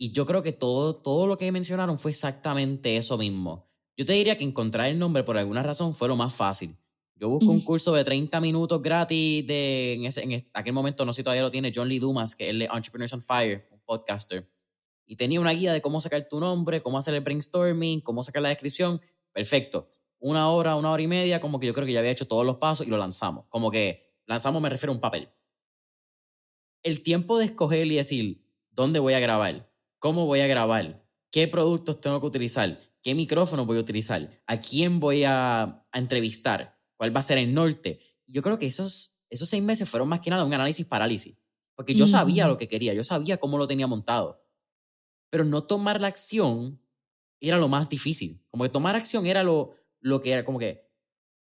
[0.04, 3.70] Y yo creo que todo, todo lo que mencionaron fue exactamente eso mismo.
[3.96, 6.76] Yo te diría que encontrar el nombre por alguna razón fue lo más fácil.
[7.16, 11.14] Yo busco un curso de 30 minutos gratis de, en, ese, en aquel momento, no
[11.14, 13.66] sé si todavía lo tiene, John Lee Dumas, que es el de Entrepreneurs on Fire,
[13.72, 14.46] un podcaster.
[15.06, 18.42] Y tenía una guía de cómo sacar tu nombre, cómo hacer el brainstorming, cómo sacar
[18.42, 19.00] la descripción.
[19.32, 19.88] Perfecto.
[20.20, 22.46] Una hora, una hora y media, como que yo creo que ya había hecho todos
[22.46, 23.46] los pasos y lo lanzamos.
[23.48, 25.30] Como que lanzamos me refiero a un papel.
[26.82, 29.72] El tiempo de escoger y decir dónde voy a grabar,
[30.04, 34.60] cómo voy a grabar, qué productos tengo que utilizar, qué micrófono voy a utilizar, a
[34.60, 36.78] quién voy a, a entrevistar.
[36.98, 38.02] cuál va a ser el norte.
[38.28, 41.38] Yo creo que esos, esos seis meses fueron más que nada un análisis parálisis,
[41.74, 44.46] porque yo sabía lo que quería, yo sabía cómo lo tenía montado,
[45.30, 46.84] pero no tomar la acción
[47.40, 48.46] era lo más difícil.
[48.50, 50.92] Como que tomar acción era lo, lo que era, como que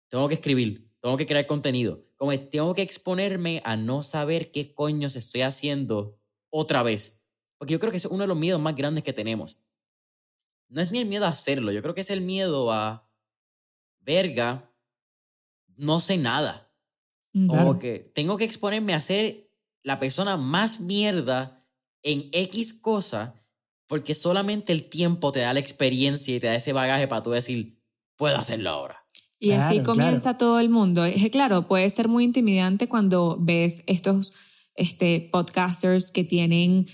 [0.09, 4.49] tengo que escribir, tengo que crear contenido, como que tengo que exponerme a no saber
[4.49, 7.16] qué coño se estoy haciendo otra vez.
[7.57, 9.57] Porque yo creo que es uno de los miedos más grandes que tenemos.
[10.69, 13.07] No es ni el miedo a hacerlo, yo creo que es el miedo a,
[14.07, 14.71] verga,
[15.75, 16.71] no sé nada.
[17.33, 19.51] Mm, como que tengo que exponerme a ser
[19.83, 21.65] la persona más mierda
[22.03, 23.35] en X cosa
[23.87, 27.31] porque solamente el tiempo te da la experiencia y te da ese bagaje para tú
[27.31, 27.81] decir,
[28.15, 29.05] puedo hacerlo ahora.
[29.39, 31.05] Y así comienza todo el mundo.
[31.05, 34.33] Es claro, puede ser muy intimidante cuando ves estos
[34.75, 36.85] este, podcasters que tienen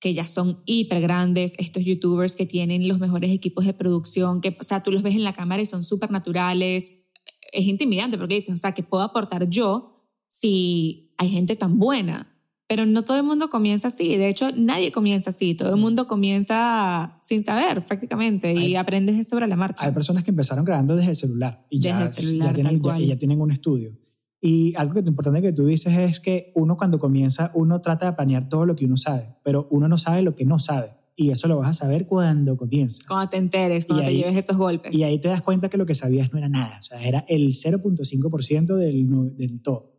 [0.00, 4.56] que ya son hiper grandes, estos youtubers que tienen los mejores equipos de producción, que,
[4.58, 7.06] o sea, tú los ves en la cámara y son súper naturales.
[7.52, 12.34] Es intimidante porque dices, o sea, que puedo aportar yo si hay gente tan buena.
[12.68, 14.16] Pero no todo el mundo comienza así.
[14.16, 15.54] De hecho, nadie comienza así.
[15.54, 19.86] Todo el mundo comienza sin saber prácticamente y aprendes sobre la marcha.
[19.86, 22.12] Hay personas que empezaron grabando desde el celular y ya, ya,
[22.52, 23.98] tienen, ya, tienen un estudio.
[24.40, 28.06] Y algo que es importante que tú dices es que uno cuando comienza, uno trata
[28.06, 30.90] de planear todo lo que uno sabe, pero uno no sabe lo que no sabe.
[31.16, 33.04] Y eso lo vas a saber cuando comienzas.
[33.04, 34.94] Cuando te enteres, cuando te lleves esos golpes.
[34.94, 36.78] Y ahí te das cuenta que lo que sabías no era nada.
[36.78, 39.98] O sea, era el 0.5% del, del todo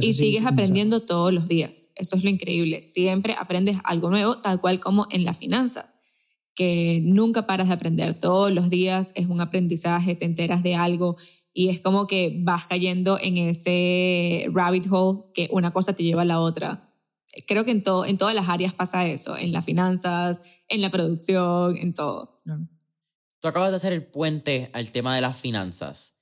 [0.00, 1.92] y sigues aprendiendo todos los días.
[1.94, 2.82] Eso es lo increíble.
[2.82, 5.94] Siempre aprendes algo nuevo, tal cual como en las finanzas,
[6.54, 8.18] que nunca paras de aprender.
[8.18, 11.16] Todos los días es un aprendizaje, te enteras de algo
[11.52, 16.22] y es como que vas cayendo en ese rabbit hole que una cosa te lleva
[16.22, 16.94] a la otra.
[17.46, 20.90] Creo que en, todo, en todas las áreas pasa eso, en las finanzas, en la
[20.90, 22.38] producción, en todo.
[23.40, 26.18] Tú acabas de hacer el puente al tema de las finanzas.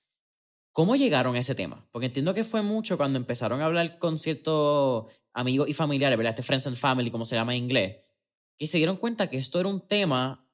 [0.73, 1.89] ¿Cómo llegaron a ese tema?
[1.91, 6.33] Porque entiendo que fue mucho cuando empezaron a hablar con ciertos amigos y familiares, ¿verdad?
[6.33, 7.97] Este Friends and Family, como se llama en inglés,
[8.59, 10.46] que se dieron cuenta que esto era un tema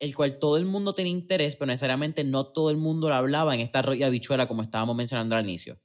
[0.00, 3.54] el cual todo el mundo tenía interés, pero necesariamente no todo el mundo lo hablaba
[3.54, 5.78] en esta roya bichuela como estábamos mencionando al inicio.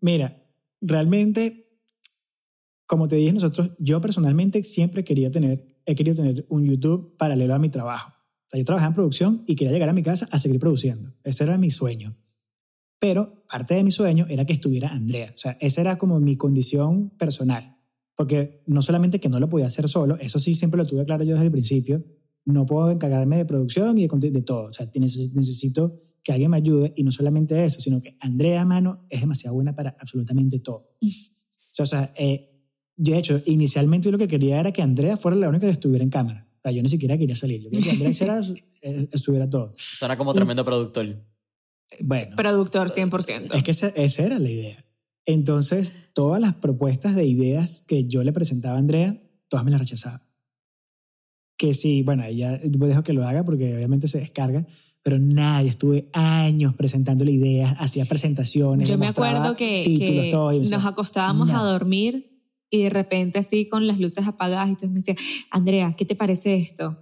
[0.00, 0.42] Mira,
[0.80, 1.80] realmente,
[2.86, 7.54] como te dije, nosotros, yo personalmente siempre quería tener, he querido tener un YouTube paralelo
[7.54, 8.16] a mi trabajo
[8.56, 11.12] yo trabajaba en producción y quería llegar a mi casa a seguir produciendo.
[11.24, 12.16] Ese era mi sueño.
[12.98, 15.32] Pero parte de mi sueño era que estuviera Andrea.
[15.34, 17.76] O sea, esa era como mi condición personal.
[18.14, 21.24] Porque no solamente que no lo podía hacer solo, eso sí siempre lo tuve claro
[21.24, 22.04] yo desde el principio.
[22.46, 24.68] No puedo encargarme de producción y de, de todo.
[24.68, 29.06] O sea, necesito que alguien me ayude y no solamente eso, sino que Andrea, mano,
[29.10, 30.96] es demasiado buena para absolutamente todo.
[31.78, 32.50] o sea, eh,
[32.96, 36.02] de hecho, inicialmente yo lo que quería era que Andrea fuera la única que estuviera
[36.02, 37.62] en cámara yo ni siquiera quería salir.
[37.62, 39.72] Yo quería que Andrés eh, estuviera todo.
[39.76, 41.24] Suena como tremendo productor.
[42.00, 42.36] Bueno.
[42.36, 43.54] Productor 100%.
[43.54, 44.84] Es que esa, era la idea.
[45.24, 49.80] Entonces, todas las propuestas de ideas que yo le presentaba a Andrea, todas me las
[49.80, 50.22] rechazaba.
[51.56, 54.66] Que sí, bueno, ella dejo que lo haga porque obviamente se descarga,
[55.02, 58.88] pero nadie, estuve años presentándole ideas, hacía presentaciones.
[58.88, 60.30] Yo me acuerdo que,
[60.70, 62.36] nos acostábamos a dormir
[62.70, 65.14] y de repente así con las luces apagadas y entonces me decía,
[65.50, 66.98] Andrea, ¿qué te parece esto?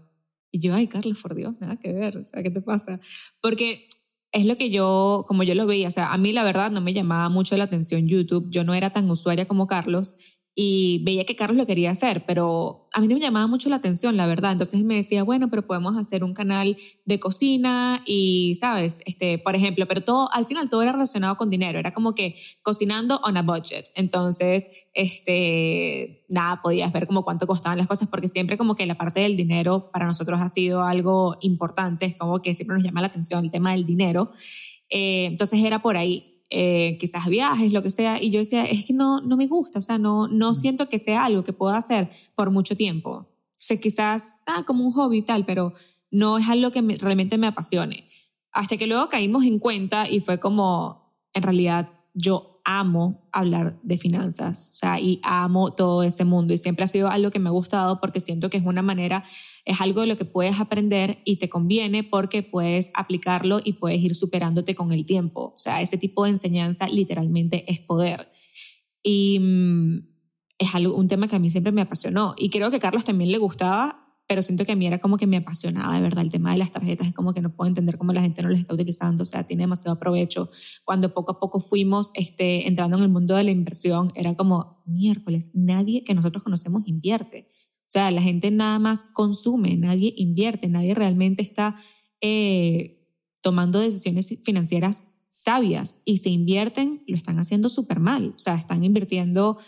[0.51, 3.01] Y yo, ay, Carlos, por Dios, nada que ver, o sea, ¿qué te pasa?
[3.41, 3.87] Porque
[4.33, 6.81] es lo que yo, como yo lo veía, o sea, a mí la verdad no
[6.81, 10.17] me llamaba mucho la atención YouTube, yo no era tan usuaria como Carlos
[10.57, 13.77] y veía que Carlos lo quería hacer, pero a mí no me llamaba mucho la
[13.77, 14.53] atención, la verdad.
[14.53, 19.01] Entonces me decía, bueno, pero podemos hacer un canal de cocina y, ¿sabes?
[19.05, 22.37] Este, por ejemplo, pero todo, al final todo era relacionado con dinero, era como que
[22.63, 23.87] cocinando on a budget.
[23.97, 28.95] Entonces, este, nada, podías ver como cuánto costaban las cosas, porque siempre como que la
[28.95, 33.01] parte del dinero para nosotros ha sido algo importante, es como que siempre nos llama
[33.01, 34.31] la atención el tema del dinero.
[34.89, 36.34] Eh, entonces era por ahí.
[36.51, 39.79] Eh, quizás viajes, lo que sea, y yo decía, es que no, no me gusta,
[39.79, 43.11] o sea, no, no siento que sea algo que pueda hacer por mucho tiempo.
[43.11, 45.73] O sea, quizás, ah, como un hobby y tal, pero
[46.11, 48.07] no es algo que realmente me apasione.
[48.53, 53.99] Hasta que luego caímos en cuenta y fue como, en realidad, yo amo hablar de
[53.99, 57.49] finanzas, o sea, y amo todo ese mundo y siempre ha sido algo que me
[57.49, 59.23] ha gustado porque siento que es una manera
[59.65, 64.01] es algo de lo que puedes aprender y te conviene porque puedes aplicarlo y puedes
[64.01, 65.53] ir superándote con el tiempo.
[65.55, 68.29] O sea, ese tipo de enseñanza literalmente es poder.
[69.03, 69.99] Y mm,
[70.59, 73.05] es algo, un tema que a mí siempre me apasionó y creo que a Carlos
[73.05, 76.25] también le gustaba, pero siento que a mí era como que me apasionaba de verdad
[76.25, 78.49] el tema de las tarjetas, es como que no puedo entender cómo la gente no
[78.49, 80.49] las está utilizando, o sea, tiene demasiado provecho.
[80.85, 84.83] Cuando poco a poco fuimos este, entrando en el mundo de la inversión, era como
[84.87, 87.49] miércoles, nadie que nosotros conocemos invierte.
[87.95, 91.77] O sea, la gente nada más consume, nadie invierte, nadie realmente está
[92.21, 93.09] eh,
[93.41, 98.33] tomando decisiones financieras sabias y se invierten, lo están haciendo súper mal.
[98.35, 99.59] O sea, están invirtiendo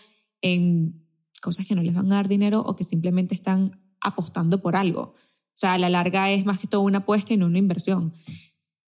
[0.40, 1.06] en
[1.40, 5.02] cosas que no les van a dar dinero o que simplemente están apostando por algo.
[5.02, 5.14] O
[5.54, 8.12] sea, a la larga es más que todo una apuesta y no una inversión.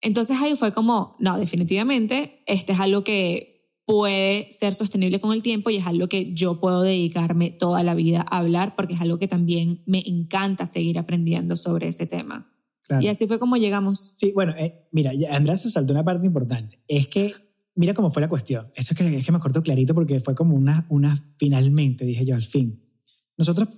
[0.03, 3.56] Entonces ahí fue como, no, definitivamente, este es algo que
[3.87, 7.95] puede ser sostenible con el tiempo y es algo que yo puedo dedicarme toda la
[7.95, 12.53] vida a hablar porque es algo que también me encanta seguir aprendiendo sobre ese tema.
[13.01, 14.13] Y así fue como llegamos.
[14.15, 16.81] Sí, bueno, eh, mira, Andrés se saltó una parte importante.
[16.87, 17.33] Es que,
[17.75, 18.71] mira cómo fue la cuestión.
[18.75, 22.25] Esto es que, es que me corto clarito porque fue como una, una finalmente, dije
[22.25, 22.85] yo, al fin.
[23.37, 23.69] Nosotros,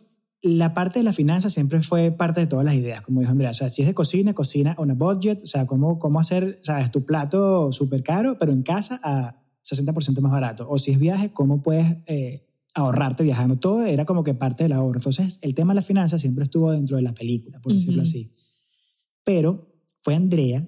[0.42, 3.50] la parte de la finanza siempre fue parte de todas las ideas, como dijo Andrea.
[3.50, 6.58] O sea, si es de cocina, cocina on a budget, o sea, cómo, cómo hacer,
[6.60, 10.66] o sea, es tu plato súper caro, pero en casa a 60% más barato.
[10.68, 13.58] O si es viaje, cómo puedes eh, ahorrarte viajando.
[13.58, 14.98] Todo era como que parte del ahorro.
[14.98, 18.34] Entonces, el tema de la finanza siempre estuvo dentro de la película, por decirlo así.
[19.24, 20.66] Pero fue Andrea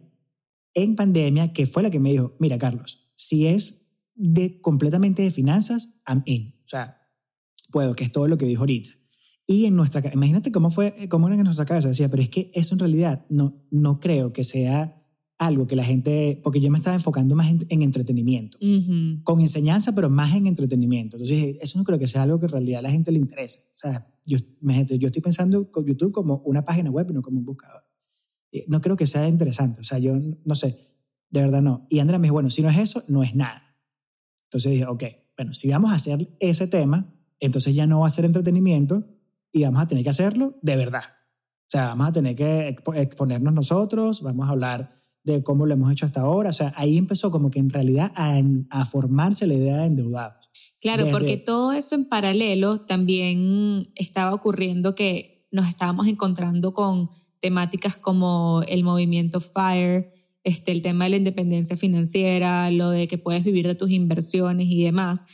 [0.75, 5.31] en pandemia que fue la que me dijo, mira, Carlos, si es de completamente de
[5.31, 6.55] finanzas, I'm in.
[6.65, 6.99] O sea,
[7.71, 8.91] puedo, que es todo lo que dijo ahorita.
[9.47, 12.53] Y en nuestra imagínate cómo fue, cómo era en nuestra cabeza, decía, pero es que
[12.55, 15.00] eso en realidad no, no creo que sea
[15.41, 18.59] algo que la gente, porque yo me estaba enfocando más en, entretenimiento,
[19.25, 21.17] con enseñanza, pero más en entretenimiento.
[21.17, 23.61] Entonces, eso no creo que sea algo que en realidad a la gente le interese.
[23.75, 27.47] O sea, yo, yo estoy pensando con YouTube como una página web no como un
[27.47, 27.83] buscador.
[28.67, 29.81] No creo que sea interesante.
[29.81, 30.15] O sea, yo
[30.45, 30.77] no sé,
[31.31, 31.87] de verdad no.
[31.89, 33.63] Y Andrea me dijo, bueno, si no es eso, no es nada.
[34.45, 35.05] Entonces dije, ok,
[35.39, 39.07] bueno, si vamos a hacer ese tema, entonces ya no va a ser entretenimiento
[39.53, 41.05] y vamos a tener que hacerlo de verdad.
[41.63, 45.93] O sea, vamos a tener que exponernos nosotros, vamos a hablar de cómo lo hemos
[45.93, 46.51] hecho hasta ahora.
[46.51, 48.41] O sea, ahí empezó como que en realidad a,
[48.71, 50.51] a formarse la idea de endeudados.
[50.81, 57.11] Claro, porque todo eso en paralelo también estaba ocurriendo que nos estábamos encontrando con
[57.41, 60.13] temáticas como el movimiento FIRE,
[60.43, 64.69] este, el tema de la independencia financiera, lo de que puedes vivir de tus inversiones
[64.69, 65.27] y demás.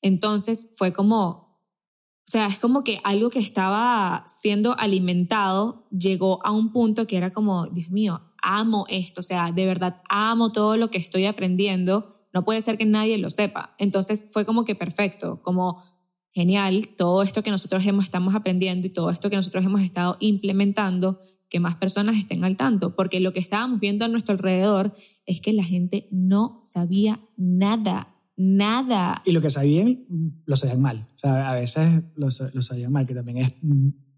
[0.00, 6.50] Entonces fue como, o sea, es como que algo que estaba siendo alimentado llegó a
[6.50, 10.76] un punto que era como, Dios mío, amo esto, o sea, de verdad amo todo
[10.76, 13.74] lo que estoy aprendiendo, no puede ser que nadie lo sepa.
[13.78, 15.82] Entonces fue como que perfecto, como
[16.32, 20.16] genial, todo esto que nosotros hemos, estamos aprendiendo y todo esto que nosotros hemos estado
[20.20, 21.18] implementando,
[21.48, 24.92] que más personas estén al tanto, porque lo que estábamos viendo a nuestro alrededor
[25.26, 29.22] es que la gente no sabía nada, nada.
[29.24, 30.04] Y lo que sabían,
[30.44, 31.08] lo sabían mal.
[31.14, 33.54] O sea, a veces lo, lo sabían mal, que también es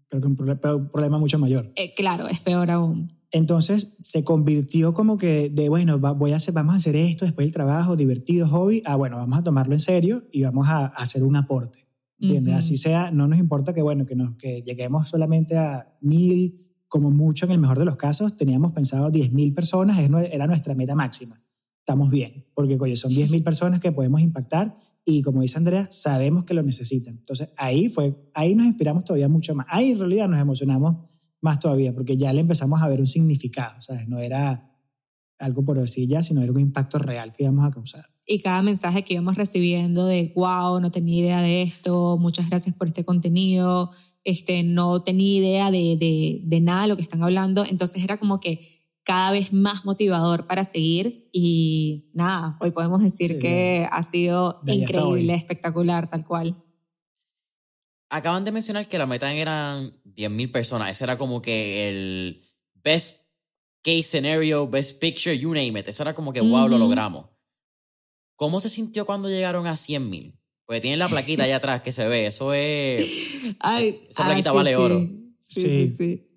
[0.09, 1.71] creo que un, problema mucho mayor.
[1.75, 3.16] Eh, claro, es peor aún.
[3.31, 7.45] Entonces se convirtió como que de, bueno, voy a hacer, vamos a hacer esto después
[7.45, 11.23] del trabajo, divertido, hobby, ah, bueno, vamos a tomarlo en serio y vamos a, hacer
[11.23, 11.87] un aporte.
[12.19, 12.55] ¿Entiendes?
[12.55, 16.57] Así sea, no nos importa que, bueno, que, nos, que lleguemos solamente a mil,
[16.87, 20.73] como mucho en el mejor de los casos, teníamos pensado diez mil personas, era nuestra
[20.73, 21.39] meta máxima.
[21.79, 24.77] Estamos bien, porque oye, son diez mil personas que podemos impactar
[25.09, 27.15] y como dice Andrea, sabemos que lo necesitan.
[27.15, 29.65] Entonces ahí fue, ahí nos inspiramos todavía mucho más.
[29.69, 30.97] Ahí en realidad nos emocionamos
[31.41, 34.07] más todavía, porque ya le empezamos a ver un significado, ¿sabes?
[34.07, 34.71] No era
[35.39, 38.05] algo por decir ya, sino era un impacto real que íbamos a causar.
[38.25, 42.75] Y cada mensaje que íbamos recibiendo de, wow, no tenía idea de esto, muchas gracias
[42.75, 43.91] por este contenido,
[44.23, 48.17] este, no tenía idea de, de, de nada de lo que están hablando, entonces era
[48.17, 48.59] como que
[49.07, 55.33] cada vez más motivador para seguir y nada, hoy podemos decir que ha sido increíble,
[55.33, 56.61] espectacular, tal cual.
[58.09, 60.91] Acaban de mencionar que la meta eran 10.000 personas.
[60.91, 62.41] Ese era como que el
[62.75, 63.27] best
[63.83, 65.87] case scenario, best picture, you name it.
[65.87, 67.25] Eso era como que, wow, lo logramos.
[68.35, 70.37] ¿Cómo se sintió cuando llegaron a 100.000?
[70.65, 72.27] Porque tienen la plaquita allá atrás que se ve.
[72.27, 73.09] Eso es...
[74.09, 74.99] esa plaquita vale oro.
[75.39, 76.27] Sí, sí, sí,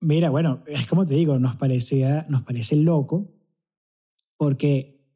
[0.00, 3.30] Mira, bueno, es como te digo, nos, parecía, nos parece loco
[4.36, 5.06] porque,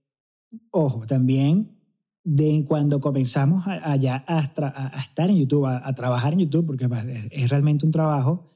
[0.70, 1.73] ojo, también
[2.24, 6.88] de cuando comenzamos allá a, a, estar en YouTube, a, trabajar en YouTube, porque
[7.30, 8.48] es, realmente un trabajo,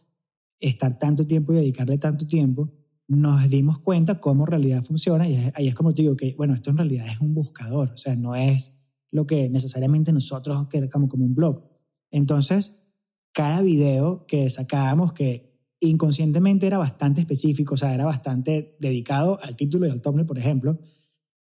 [0.58, 2.72] estar tanto tiempo y dedicarle tanto tiempo,
[3.06, 6.54] nos dimos cuenta cómo en realidad funciona y ahí es como te digo que, bueno,
[6.54, 11.10] esto en realidad es un buscador, o sea, no es lo que necesariamente nosotros queremos
[11.10, 11.62] como un blog.
[12.10, 12.86] Entonces,
[13.32, 15.48] cada video que sacábamos que
[15.80, 20.38] inconscientemente era bastante específico, o sea, era bastante dedicado al título y al thumbnail, por
[20.38, 20.78] ejemplo,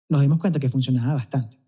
[0.10, 1.65] nos dimos cuenta que funcionaba bastante.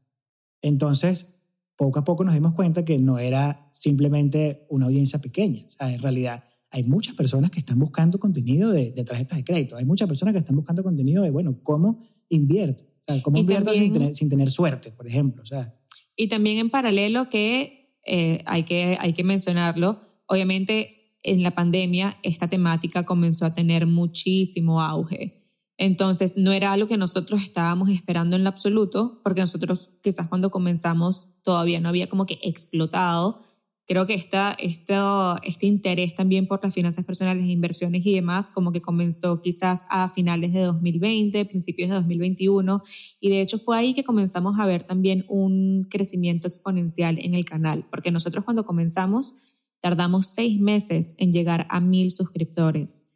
[0.62, 1.43] Entonces,
[1.76, 5.64] poco a poco nos dimos cuenta que no era simplemente una audiencia pequeña.
[5.66, 9.78] O sea, en realidad hay muchas personas que están buscando contenido de, tarjetas de crédito.
[9.78, 11.99] Hay muchas personas que están buscando contenido de, bueno, ¿cómo
[12.30, 12.84] invierto?
[12.84, 15.41] O sea, ¿Cómo invierto sin, tener, sin, tener, suerte, por ejemplo?
[15.43, 15.74] O sea,
[16.16, 22.18] y también en paralelo que, eh, hay que hay que mencionarlo, obviamente en la pandemia
[22.24, 25.36] esta temática comenzó a tener muchísimo auge.
[25.78, 30.49] Entonces, no era algo que nosotros estábamos esperando en lo absoluto, porque nosotros quizás cuando
[30.49, 33.39] comenzamos todavía no había como que explotado.
[33.86, 38.71] Creo que esta, esta, este interés también por las finanzas personales, inversiones y demás, como
[38.71, 42.82] que comenzó quizás a finales de 2020, principios de 2021,
[43.21, 47.45] y de hecho fue ahí que comenzamos a ver también un crecimiento exponencial en el
[47.45, 49.36] canal, porque nosotros cuando comenzamos
[49.80, 53.07] tardamos seis meses en llegar a mil suscriptores.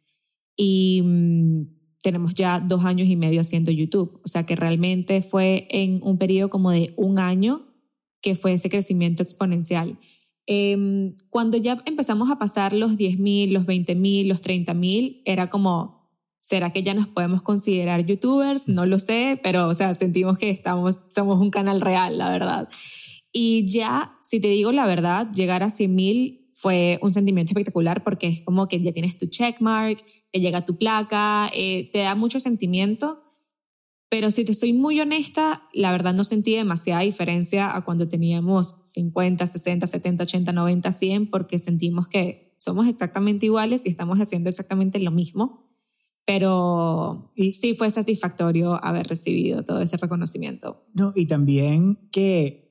[0.56, 4.20] Y mm, tenemos ya dos años y medio haciendo YouTube.
[4.24, 7.68] O sea que realmente fue en un periodo como de un año
[8.20, 9.98] que fue ese crecimiento exponencial.
[10.46, 16.70] Em, cuando ya empezamos a pasar los 10.000, los 20.000, los 30.000, era como, ¿será
[16.70, 18.68] que ya nos podemos considerar youtubers?
[18.68, 22.68] No lo sé, pero o sea, sentimos que estamos, somos un canal real, la verdad.
[23.32, 28.28] Y ya, si te digo la verdad, llegar a 100.000 fue un sentimiento espectacular porque
[28.28, 29.98] es como que ya tienes tu checkmark,
[30.30, 33.20] te llega tu placa, eh, te da mucho sentimiento.
[34.08, 38.76] Pero si te soy muy honesta, la verdad no sentí demasiada diferencia a cuando teníamos
[38.84, 44.48] 50, 60, 70, 80, 90, 100, porque sentimos que somos exactamente iguales y estamos haciendo
[44.48, 45.68] exactamente lo mismo.
[46.24, 50.86] Pero sí fue satisfactorio haber recibido todo ese reconocimiento.
[50.94, 52.61] No, y también que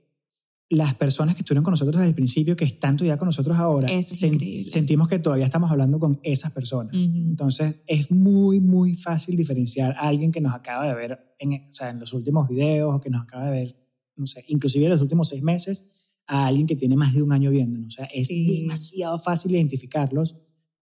[0.72, 3.90] las personas que estuvieron con nosotros desde el principio, que están todavía con nosotros ahora,
[4.02, 6.96] sentimos que todavía estamos hablando con esas personas.
[6.96, 11.74] Entonces, es muy, muy fácil diferenciar a alguien que nos acaba de ver en, o
[11.74, 13.76] sea, en los últimos videos o que nos acaba de ver,
[14.16, 17.34] no sé, inclusive en los últimos seis meses, a alguien que tiene más de un
[17.34, 17.90] año viéndonos.
[17.90, 20.38] O sea, es demasiado fácil identificarlos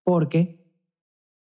[0.05, 0.70] porque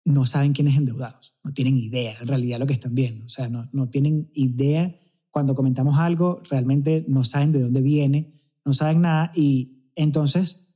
[0.04, 3.24] no saben quiénes endeudados, no tienen idea en realidad lo que están viendo.
[3.24, 4.96] O sea, no, no tienen idea
[5.30, 10.68] cuando comentamos algo, realmente no saben de dónde viene, no saben nada y entonces,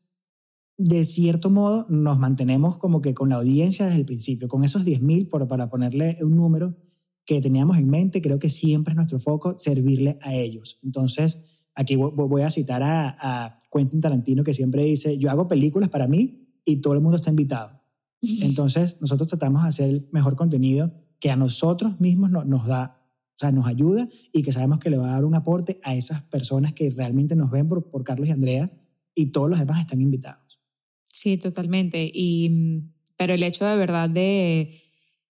[0.77, 4.85] de cierto modo, nos mantenemos como que con la audiencia desde el principio, con esos
[4.85, 6.77] 10.000, para ponerle un número
[7.25, 10.81] que teníamos en mente, creo que siempre es nuestro foco servirle a ellos.
[10.83, 15.89] Entonces, aquí voy a citar a, a Quentin Tarantino que siempre dice, yo hago películas
[15.89, 17.81] para mí y todo el mundo está invitado.
[18.43, 23.02] Entonces, nosotros tratamos de hacer el mejor contenido que a nosotros mismos nos da
[23.35, 25.95] o sea, nos ayuda y que sabemos que le va a dar un aporte a
[25.95, 28.71] esas personas que realmente nos ven por, por Carlos y Andrea
[29.15, 30.61] y todos los demás están invitados.
[31.05, 32.11] Sí, totalmente.
[32.13, 32.85] Y,
[33.17, 34.75] pero el hecho de verdad de,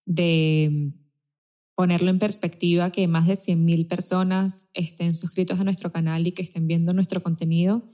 [0.04, 0.92] de
[1.74, 6.42] ponerlo en perspectiva, que más de 100.000 personas estén suscritos a nuestro canal y que
[6.42, 7.84] estén viendo nuestro contenido,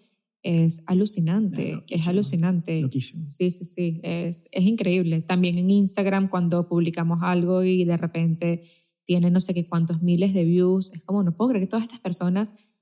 [0.43, 2.81] es alucinante, es alucinante.
[2.81, 3.29] Loquísimo.
[3.29, 5.21] Sí, sí, sí, es, es increíble.
[5.23, 8.61] También en Instagram cuando publicamos algo y de repente
[9.09, 10.93] tiene no sé qué cuántos miles de views.
[10.93, 12.77] Es como, no puedo creer que todas estas personas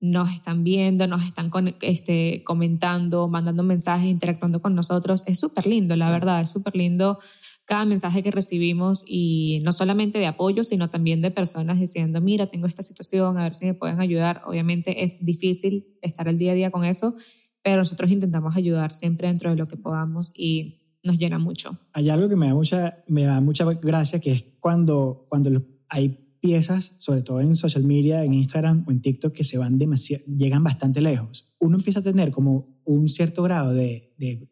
[0.00, 1.52] nos están viendo, nos están
[1.82, 5.22] este, comentando, mandando mensajes, interactuando con nosotros.
[5.28, 7.16] Es súper lindo, la verdad, es súper lindo
[7.64, 12.48] cada mensaje que recibimos y no solamente de apoyo, sino también de personas diciendo, mira,
[12.48, 14.42] tengo esta situación, a ver si me pueden ayudar.
[14.44, 17.14] Obviamente es difícil estar el día a día con eso,
[17.62, 21.78] pero nosotros intentamos ayudar siempre dentro de lo que podamos y nos llena mucho.
[21.92, 25.50] Hay algo que me da mucha, me da mucha gracia, que es cuando, cuando
[25.88, 29.78] hay piezas, sobre todo en social media, en Instagram o en TikTok, que se van
[29.78, 31.52] demasiado, llegan bastante lejos.
[31.58, 34.48] Uno empieza a tener como un cierto grado de, de,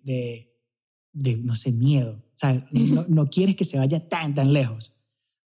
[1.13, 2.13] de, no sé, miedo.
[2.13, 4.97] O sea, no, no quieres que se vaya tan, tan lejos.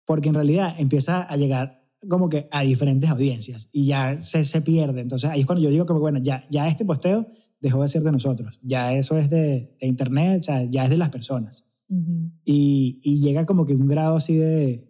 [0.05, 4.61] Porque en realidad empieza a llegar como que a diferentes audiencias y ya se, se
[4.61, 5.01] pierde.
[5.01, 7.27] Entonces ahí es cuando yo digo que, bueno, ya, ya este posteo
[7.59, 8.59] dejó de ser de nosotros.
[8.63, 11.65] Ya eso es de, Internet, o sea, ya es de las personas.
[12.45, 14.87] y, y, llega como que un grado así de...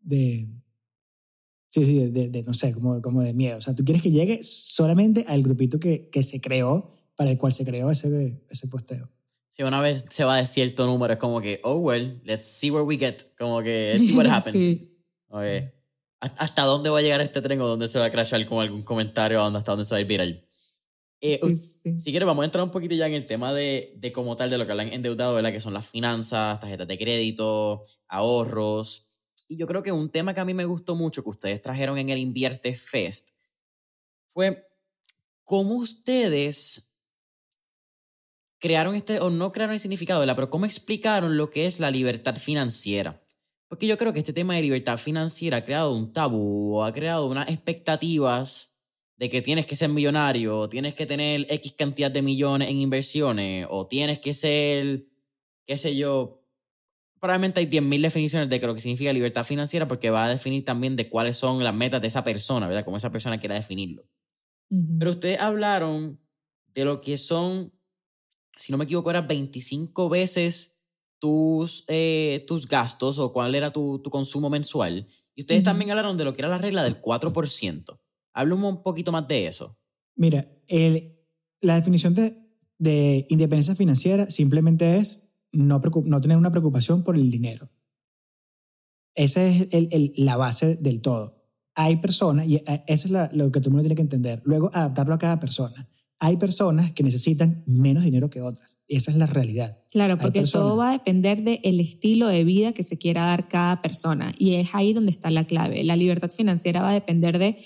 [0.00, 0.48] de
[1.68, 3.58] sí, sí, de, de, no sé, como, como de miedo.
[3.58, 7.38] O sea, tú quieres que llegue solamente al grupito que, que se creó, para el
[7.38, 9.10] cual se creó ese, ese posteo.
[9.48, 12.70] Si una vez se va de cierto número, es como que, oh, well, let's see
[12.70, 13.22] where we get.
[13.38, 14.56] Como que, let's see what happens.
[14.56, 14.96] sí.
[15.28, 15.70] okay.
[16.20, 18.82] ¿Hasta dónde va a llegar este tren o dónde se va a crashar con algún
[18.82, 19.42] comentario?
[19.42, 20.45] ¿Hasta dónde se va a ir viral?
[21.20, 21.40] Eh,
[21.96, 24.50] si quieres, vamos a entrar un poquito ya en el tema de, de como tal,
[24.50, 25.50] de lo que hablan endeudado, ¿verdad?
[25.50, 29.08] Que son las finanzas, tarjetas de crédito, ahorros.
[29.48, 31.98] Y yo creo que un tema que a mí me gustó mucho que ustedes trajeron
[31.98, 33.30] en el Invierte Fest
[34.34, 34.66] fue
[35.44, 36.94] cómo ustedes
[38.58, 40.34] crearon este, o no crearon el significado, ¿verdad?
[40.34, 43.22] Pero cómo explicaron lo que es la libertad financiera.
[43.68, 47.26] Porque yo creo que este tema de libertad financiera ha creado un tabú, ha creado
[47.26, 48.75] unas expectativas
[49.16, 53.66] de que tienes que ser millonario, tienes que tener X cantidad de millones en inversiones,
[53.70, 55.06] o tienes que ser,
[55.66, 56.42] qué sé yo,
[57.18, 60.96] probablemente hay 10.000 definiciones de lo que significa libertad financiera porque va a definir también
[60.96, 62.84] de cuáles son las metas de esa persona, ¿verdad?
[62.84, 64.06] Como esa persona quiera definirlo.
[64.98, 66.20] Pero ustedes hablaron
[66.74, 67.72] de lo que son,
[68.56, 70.82] si no me equivoco, era 25 veces
[71.18, 75.06] tus, eh, tus gastos o cuál era tu, tu consumo mensual.
[75.34, 77.98] Y ustedes también hablaron de lo que era la regla del 4%.
[78.36, 79.78] Háblame un poquito más de eso.
[80.14, 81.16] Mira, el,
[81.62, 82.36] la definición de,
[82.78, 87.70] de independencia financiera simplemente es no, no tener una preocupación por el dinero.
[89.14, 91.42] Esa es el, el, la base del todo.
[91.74, 94.70] Hay personas, y eh, eso es lo que todo el mundo tiene que entender, luego
[94.74, 95.88] adaptarlo a cada persona.
[96.18, 98.78] Hay personas que necesitan menos dinero que otras.
[98.88, 99.82] Esa es la realidad.
[99.90, 103.82] Claro, porque todo va a depender del estilo de vida que se quiera dar cada
[103.82, 104.32] persona.
[104.38, 105.84] Y es ahí donde está la clave.
[105.84, 107.58] La libertad financiera va a depender de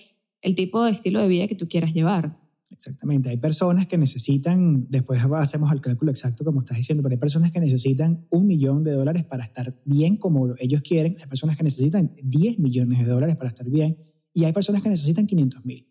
[0.43, 2.39] el tipo de estilo de vida que tú quieras llevar.
[2.71, 3.29] Exactamente.
[3.31, 7.51] Hay personas que necesitan, después hacemos el cálculo exacto como estás diciendo, pero hay personas
[7.51, 11.17] que necesitan un millón de dólares para estar bien como ellos quieren.
[11.21, 13.99] Hay personas que necesitan 10 millones de dólares para estar bien.
[14.33, 15.89] Y hay personas que necesitan 500 mil.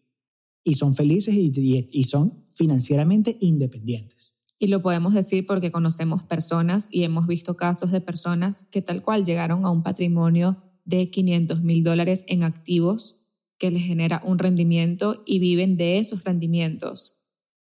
[0.64, 1.52] Y son felices y,
[1.92, 4.36] y son financieramente independientes.
[4.58, 9.02] Y lo podemos decir porque conocemos personas y hemos visto casos de personas que tal
[9.02, 13.19] cual llegaron a un patrimonio de 500 mil dólares en activos
[13.60, 17.22] que les genera un rendimiento y viven de esos rendimientos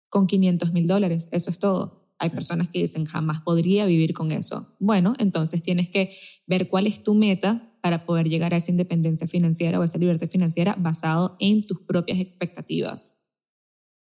[0.10, 1.30] con 500 mil dólares.
[1.32, 2.14] Eso es todo.
[2.20, 4.76] Hay personas que dicen, jamás podría vivir con eso.
[4.80, 6.10] Bueno, entonces tienes que
[6.48, 10.28] ver cuál es tu meta para poder llegar a esa independencia financiera o esa libertad
[10.28, 13.18] financiera basado en tus propias expectativas.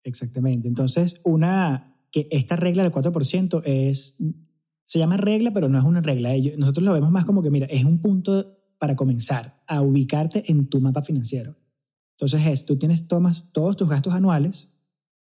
[0.03, 0.67] Exactamente.
[0.67, 4.17] Entonces, una, que esta regla del 4% es,
[4.85, 6.33] se llama regla, pero no es una regla.
[6.57, 10.69] Nosotros lo vemos más como que, mira, es un punto para comenzar a ubicarte en
[10.69, 11.60] tu mapa financiero.
[12.21, 14.77] Entonces es, tú tienes, tomas todos tus gastos anuales,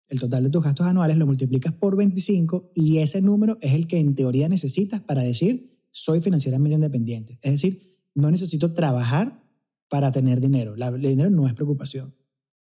[0.08, 3.86] el total de tus gastos anuales lo multiplicas por 25 y ese número es el
[3.86, 7.38] que en teoría necesitas para decir, soy financieramente independiente.
[7.44, 9.40] Es decir, no necesito trabajar
[9.88, 10.74] para tener dinero.
[10.74, 12.16] el dinero no es preocupación.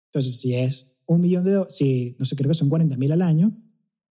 [0.08, 3.12] Entonces, si es un millón de dólares, si, no sé, creo que son 40 mil
[3.12, 3.56] al año,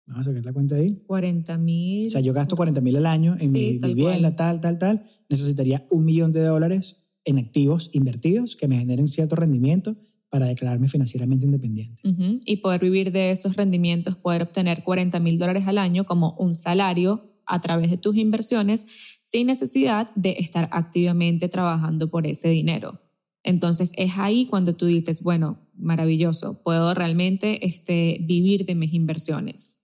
[0.08, 1.04] vamos a sacar la cuenta ahí.
[1.08, 2.08] 40 mil.
[2.08, 5.04] O sea, yo gasto 40 mil al año en mi vivienda, tal, tal, tal.
[5.30, 9.96] Necesitaría un millón de dólares en activos invertidos que me generen cierto rendimiento
[10.30, 12.02] para declararme financieramente independiente.
[12.46, 16.56] Y poder vivir de esos rendimientos, poder obtener 40 mil dólares al año como un
[16.56, 18.88] salario a través de tus inversiones
[19.26, 23.02] sin necesidad de estar activamente trabajando por ese dinero.
[23.44, 29.80] Entonces es ahí cuando tú dices, bueno, maravilloso, puedo realmente este, vivir de mis inversiones.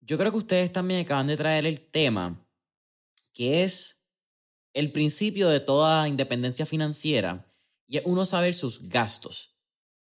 [0.00, 2.46] Yo creo que ustedes también acaban de traer el tema,
[3.32, 4.03] que es
[4.74, 7.50] el principio de toda independencia financiera
[7.86, 9.56] y es uno saber sus gastos.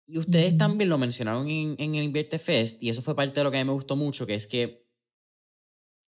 [0.07, 3.43] Y ustedes también lo mencionaron en, en el Invierte Fest y eso fue parte de
[3.43, 4.87] lo que a mí me gustó mucho, que es que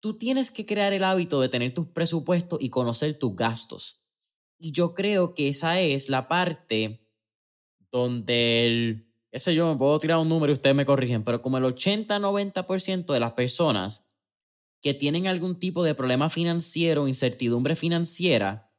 [0.00, 4.04] tú tienes que crear el hábito de tener tus presupuestos y conocer tus gastos.
[4.58, 7.06] Y yo creo que esa es la parte
[7.90, 11.58] donde el, ese yo me puedo tirar un número y ustedes me corrigen, pero como
[11.58, 14.05] el 80-90% de las personas
[14.86, 18.72] que tienen algún tipo de problema financiero, incertidumbre financiera,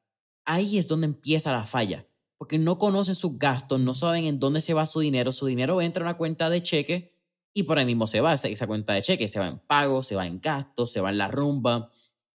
[0.46, 4.62] ahí es donde empieza la falla, porque no conocen sus gastos, no saben en dónde
[4.62, 7.12] se va su dinero, su dinero entra en una cuenta de cheque
[7.54, 10.16] y por ahí mismo se va esa cuenta de cheque, se va en pago, se
[10.16, 11.90] va en gastos, se va en la rumba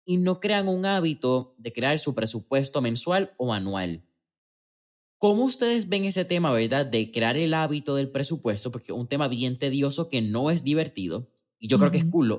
[0.04, 4.04] y no crean un hábito de crear su presupuesto mensual o anual.
[5.16, 8.70] ¿Cómo ustedes ven ese tema, verdad, de crear el hábito del presupuesto?
[8.70, 12.04] Porque es un tema bien tedioso que no es divertido y yo creo que es
[12.04, 12.38] cool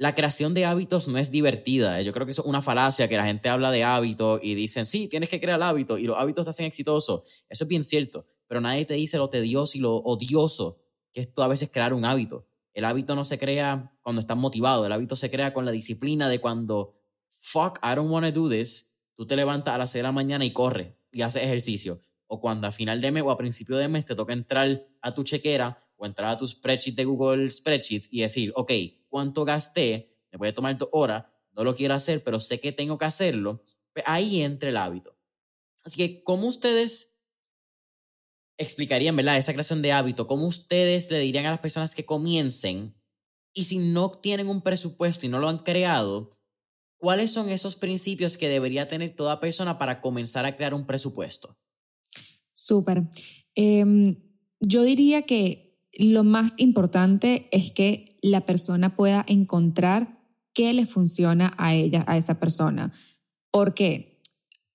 [0.00, 2.00] la creación de hábitos no es divertida.
[2.00, 4.86] Yo creo que eso es una falacia que la gente habla de hábitos y dicen,
[4.86, 7.22] sí, tienes que crear hábitos y los hábitos te hacen exitoso.
[7.50, 10.80] Eso es bien cierto, pero nadie te dice lo tedioso y lo odioso
[11.12, 12.48] que es tú a veces crear un hábito.
[12.72, 16.30] El hábito no se crea cuando estás motivado, el hábito se crea con la disciplina
[16.30, 16.98] de cuando,
[17.28, 20.12] fuck, I don't want to do this, tú te levantas a las 6 de la
[20.12, 22.00] mañana y corres y haces ejercicio.
[22.26, 25.12] O cuando a final de mes o a principio de mes te toca entrar a
[25.12, 28.72] tu chequera o entrar a tu spreadsheet de Google Spreadsheets y decir, ok,
[29.10, 30.08] ¿cuánto gasté?
[30.32, 33.62] Me a tomar dos horas, no lo quiero hacer, pero sé que tengo que hacerlo.
[33.92, 35.18] Pues ahí entra el hábito.
[35.82, 37.16] Así que, ¿cómo ustedes
[38.56, 40.26] explicarían, verdad, esa creación de hábito?
[40.26, 42.94] ¿Cómo ustedes le dirían a las personas que comiencen?
[43.52, 46.30] Y si no tienen un presupuesto y no lo han creado,
[46.96, 51.58] ¿cuáles son esos principios que debería tener toda persona para comenzar a crear un presupuesto?
[52.52, 53.08] Súper.
[53.54, 54.22] Em,
[54.60, 60.20] yo diría que lo más importante es que la persona pueda encontrar
[60.54, 62.92] qué le funciona a ella, a esa persona.
[63.50, 64.18] Porque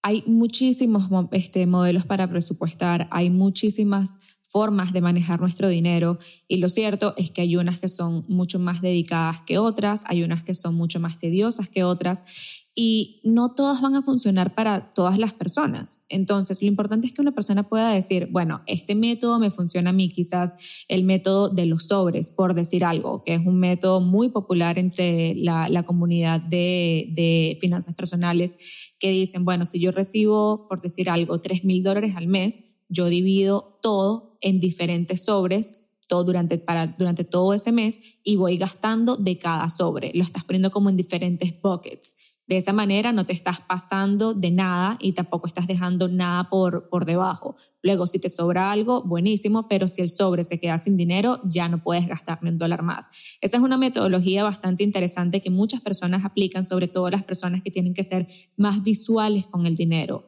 [0.01, 6.69] hay muchísimos este, modelos para presupuestar, hay muchísimas formas de manejar nuestro dinero y lo
[6.69, 10.53] cierto es que hay unas que son mucho más dedicadas que otras, hay unas que
[10.53, 15.31] son mucho más tediosas que otras y no todas van a funcionar para todas las
[15.31, 16.01] personas.
[16.09, 19.93] Entonces, lo importante es que una persona pueda decir, bueno, este método me funciona a
[19.93, 24.27] mí, quizás el método de los sobres, por decir algo, que es un método muy
[24.27, 28.57] popular entre la, la comunidad de, de finanzas personales,
[28.99, 33.07] que dicen, bueno, si yo recibo, por decir algo, 3 mil dólares al mes, yo
[33.07, 39.15] divido todo en diferentes sobres todo durante, para, durante todo ese mes y voy gastando
[39.15, 40.11] de cada sobre.
[40.13, 42.34] Lo estás poniendo como en diferentes buckets.
[42.47, 46.89] De esa manera no te estás pasando de nada y tampoco estás dejando nada por,
[46.89, 47.55] por debajo.
[47.81, 51.69] Luego, si te sobra algo, buenísimo, pero si el sobre se queda sin dinero, ya
[51.69, 53.09] no puedes gastar ni un dólar más.
[53.41, 57.71] Esa es una metodología bastante interesante que muchas personas aplican, sobre todo las personas que
[57.71, 58.27] tienen que ser
[58.57, 60.27] más visuales con el dinero.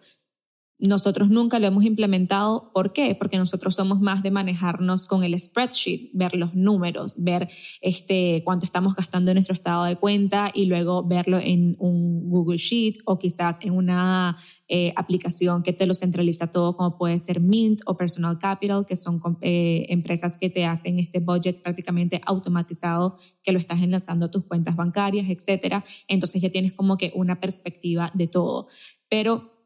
[0.79, 2.71] Nosotros nunca lo hemos implementado.
[2.71, 3.15] ¿Por qué?
[3.15, 7.49] Porque nosotros somos más de manejarnos con el spreadsheet, ver los números, ver
[7.81, 12.57] este, cuánto estamos gastando en nuestro estado de cuenta y luego verlo en un Google
[12.57, 14.35] Sheet o quizás en una
[14.67, 18.95] eh, aplicación que te lo centraliza todo, como puede ser Mint o Personal Capital, que
[18.95, 24.31] son eh, empresas que te hacen este budget prácticamente automatizado, que lo estás enlazando a
[24.31, 25.83] tus cuentas bancarias, etc.
[26.07, 28.67] Entonces ya tienes como que una perspectiva de todo.
[29.09, 29.56] Pero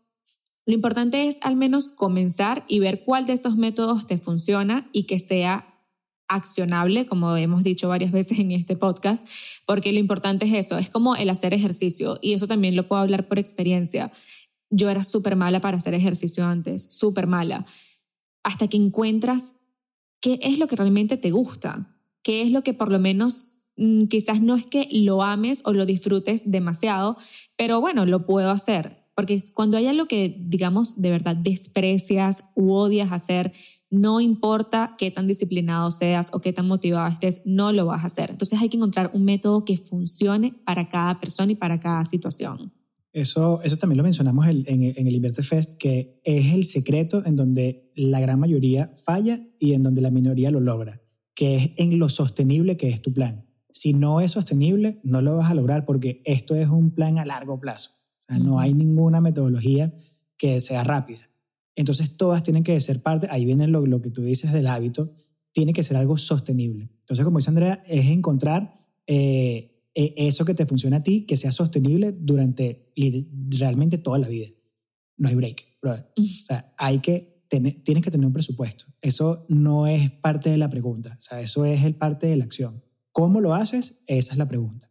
[0.71, 5.03] lo importante es al menos comenzar y ver cuál de esos métodos te funciona y
[5.03, 5.67] que sea
[6.29, 9.27] accionable, como hemos dicho varias veces en este podcast,
[9.65, 13.01] porque lo importante es eso, es como el hacer ejercicio y eso también lo puedo
[13.01, 14.13] hablar por experiencia.
[14.69, 17.65] Yo era súper mala para hacer ejercicio antes, súper mala,
[18.41, 19.57] hasta que encuentras
[20.21, 24.05] qué es lo que realmente te gusta, qué es lo que por lo menos mm,
[24.05, 27.17] quizás no es que lo ames o lo disfrutes demasiado,
[27.57, 32.71] pero bueno, lo puedo hacer porque cuando hay algo que, digamos, de verdad desprecias u
[32.71, 33.51] odias hacer,
[33.89, 38.07] no importa qué tan disciplinado seas o qué tan motivado estés, no lo vas a
[38.07, 38.31] hacer.
[38.31, 42.73] Entonces hay que encontrar un método que funcione para cada persona y para cada situación.
[43.11, 47.35] Eso, eso también lo mencionamos en, en el Invierte Fest, que es el secreto en
[47.35, 51.01] donde la gran mayoría falla y en donde la minoría lo logra,
[51.35, 53.45] que es en lo sostenible que es tu plan.
[53.73, 57.25] Si no es sostenible, no lo vas a lograr porque esto es un plan a
[57.25, 58.00] largo plazo
[58.39, 59.93] no hay ninguna metodología
[60.37, 61.29] que sea rápida.
[61.75, 65.13] Entonces todas tienen que ser parte, ahí viene lo, lo, que tú dices del hábito,
[65.51, 66.89] tiene que ser algo sostenible.
[66.99, 71.37] Entonces, como dice Andrea, es encontrar eh, e, eso que te funciona a ti, que
[71.37, 72.91] sea sostenible durante
[73.49, 74.47] realmente toda la vida.
[75.17, 78.85] No hay break, O sea, hay que tener, tienes que tener un presupuesto.
[79.01, 82.45] Eso no es parte de la pregunta, o sea, eso es el parte de la
[82.45, 82.83] acción.
[83.11, 84.03] ¿Cómo lo haces?
[84.07, 84.90] Esa es la pregunta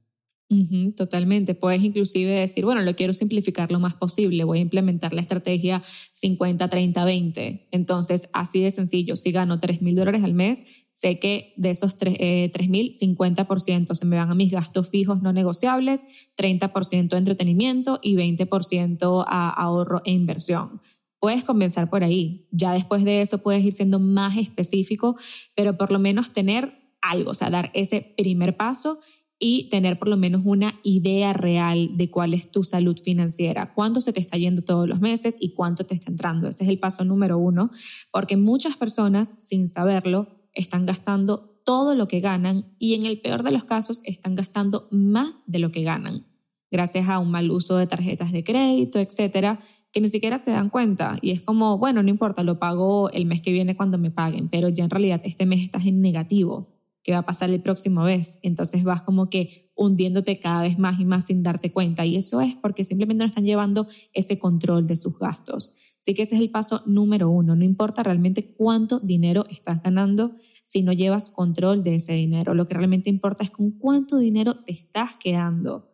[0.97, 1.55] totalmente.
[1.55, 5.81] Puedes inclusive decir, bueno, lo quiero simplificar lo más posible, voy a implementar la estrategia
[6.13, 7.69] 50-30-20.
[7.71, 11.97] Entonces, así de sencillo, si gano 3 mil dólares al mes, sé que de esos
[11.97, 16.05] 3 eh, mil, 50% se me van a mis gastos fijos no negociables,
[16.37, 20.81] 30% entretenimiento y 20% a ahorro e inversión.
[21.21, 22.49] Puedes comenzar por ahí.
[22.51, 25.17] Ya después de eso puedes ir siendo más específico,
[25.55, 28.99] pero por lo menos tener algo, o sea, dar ese primer paso
[29.43, 34.03] y tener por lo menos una idea real de cuál es tu salud financiera, cuánto
[34.03, 36.47] se te está yendo todos los meses y cuánto te está entrando.
[36.47, 37.71] Ese es el paso número uno,
[38.13, 43.43] porque muchas personas, sin saberlo, están gastando todo lo que ganan y en el peor
[43.43, 46.27] de los casos están gastando más de lo que ganan,
[46.71, 49.59] gracias a un mal uso de tarjetas de crédito, etcétera,
[49.91, 51.19] que ni siquiera se dan cuenta.
[51.23, 54.51] Y es como, bueno, no importa, lo pago el mes que viene cuando me paguen,
[54.51, 58.03] pero ya en realidad este mes estás en negativo qué va a pasar el próximo
[58.03, 58.39] mes.
[58.43, 62.05] Entonces vas como que hundiéndote cada vez más y más sin darte cuenta.
[62.05, 65.73] Y eso es porque simplemente no están llevando ese control de sus gastos.
[66.01, 67.57] Así que ese es el paso número uno.
[67.57, 72.55] No importa realmente cuánto dinero estás ganando si no llevas control de ese dinero.
[72.55, 75.91] Lo que realmente importa es con cuánto dinero te estás quedando.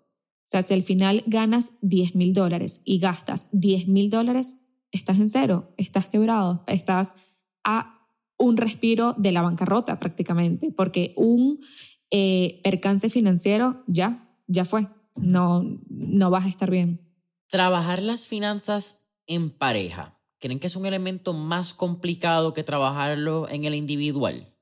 [0.46, 4.58] O sea, si al final ganas 10 mil dólares y gastas 10 mil dólares,
[4.92, 7.16] estás en cero, estás quebrado, estás
[7.64, 7.95] a
[8.38, 11.58] un respiro de la bancarrota prácticamente, porque un
[12.10, 17.00] eh, percance financiero ya, ya fue, no, no vas a estar bien.
[17.48, 23.64] Trabajar las finanzas en pareja, ¿creen que es un elemento más complicado que trabajarlo en
[23.64, 24.55] el individual?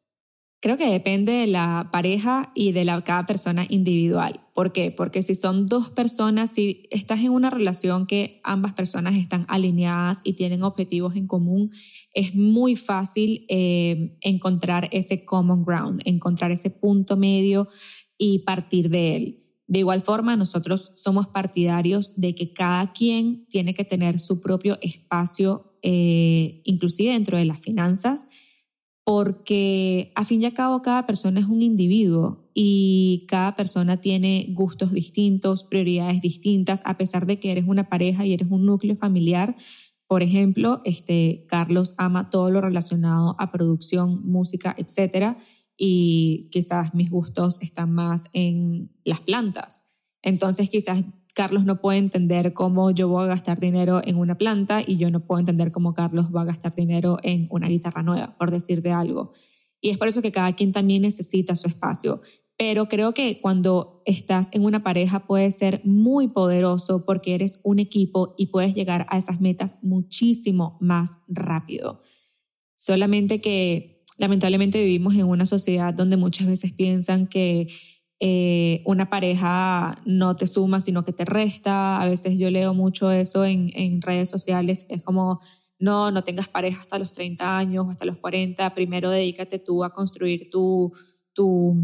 [0.64, 4.40] Creo que depende de la pareja y de la, cada persona individual.
[4.54, 4.90] ¿Por qué?
[4.90, 10.22] Porque si son dos personas, si estás en una relación que ambas personas están alineadas
[10.24, 11.70] y tienen objetivos en común,
[12.14, 17.68] es muy fácil eh, encontrar ese common ground, encontrar ese punto medio
[18.16, 19.38] y partir de él.
[19.66, 24.78] De igual forma, nosotros somos partidarios de que cada quien tiene que tener su propio
[24.80, 28.28] espacio, eh, inclusive dentro de las finanzas,
[29.04, 34.46] porque a fin y a cabo cada persona es un individuo y cada persona tiene
[34.50, 38.96] gustos distintos, prioridades distintas, a pesar de que eres una pareja y eres un núcleo
[38.96, 39.56] familiar.
[40.06, 45.36] Por ejemplo, este, Carlos ama todo lo relacionado a producción, música, etcétera,
[45.76, 49.84] y quizás mis gustos están más en las plantas.
[50.22, 54.82] Entonces, quizás Carlos no puede entender cómo yo voy a gastar dinero en una planta
[54.86, 58.36] y yo no puedo entender cómo Carlos va a gastar dinero en una guitarra nueva,
[58.38, 59.32] por decirte algo.
[59.80, 62.20] Y es por eso que cada quien también necesita su espacio.
[62.56, 67.80] Pero creo que cuando estás en una pareja puede ser muy poderoso porque eres un
[67.80, 72.00] equipo y puedes llegar a esas metas muchísimo más rápido.
[72.76, 77.66] Solamente que lamentablemente vivimos en una sociedad donde muchas veces piensan que
[78.26, 82.00] eh, una pareja no te suma, sino que te resta.
[82.00, 85.40] A veces yo leo mucho eso en, en redes sociales, es como,
[85.78, 89.84] no, no tengas pareja hasta los 30 años o hasta los 40, primero dedícate tú
[89.84, 90.90] a construir tu,
[91.34, 91.76] tu,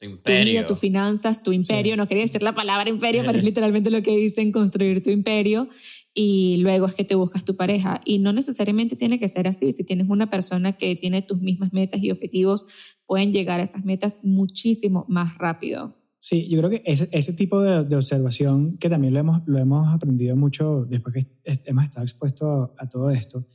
[0.00, 0.52] tu, imperio.
[0.52, 1.96] vida, tus finanzas, tu imperio.
[1.96, 5.68] No quería decir la palabra imperio, pero es literalmente lo que dicen, construir tu imperio
[6.14, 8.00] y luego es que te buscas tu pareja.
[8.04, 9.72] Y no necesariamente tiene que ser así.
[9.72, 12.66] Si tienes una persona que tiene tus mismas metas y objetivos,
[13.06, 15.96] pueden llegar a esas metas muchísimo más rápido.
[16.20, 19.58] Sí, yo creo que ese, ese tipo de, de, observación, que también lo hemos, lo
[19.58, 21.26] hemos aprendido mucho después que
[21.64, 23.46] hemos estado expuestos a, todo esto,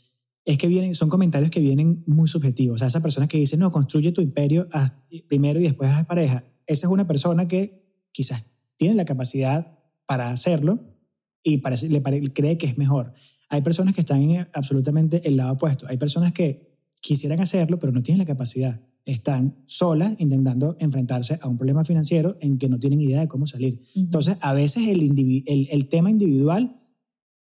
[0.45, 2.75] es que vienen, son comentarios que vienen muy subjetivos.
[2.75, 4.69] O sea, esa persona que dice, no, construye tu imperio
[5.27, 7.83] primero y después haz pareja, esa es una persona que
[8.13, 10.92] quizás tiene la capacidad para hacerlo,
[11.43, 13.13] y parece, le cree que es mejor.
[13.49, 15.85] Hay personas que están en absolutamente el lado opuesto.
[15.87, 18.81] Hay personas que quisieran hacerlo, pero no tienen la capacidad.
[19.05, 23.45] Están solas intentando enfrentarse a un problema financiero en que no tienen idea de cómo
[23.45, 23.81] salir.
[23.95, 25.03] Entonces, a veces el,
[25.45, 26.81] el, el, tema individual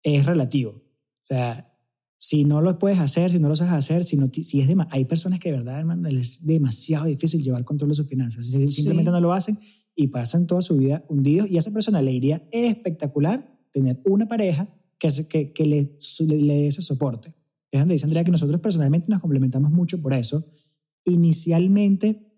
[0.03, 0.71] es relativo.
[0.71, 1.73] O sea,
[2.17, 5.05] si no lo puedes hacer, si no lo sabes hacer, si, no, si es hay
[5.05, 8.47] personas que de verdad, hermano, es demasiado difícil llevar control de sus finanzas.
[8.47, 9.59] Simplemente no lo hacen
[9.95, 14.29] y pasan toda su vida hundidos y a esa persona le iría espectacular tener una
[14.29, 14.69] pareja
[14.99, 17.35] que, que, que le, le, dé ese soporte.
[17.71, 20.47] Es donde dice Andrea que nosotros personalmente nos complementamos mucho por eso.
[21.05, 22.33] Inicialmente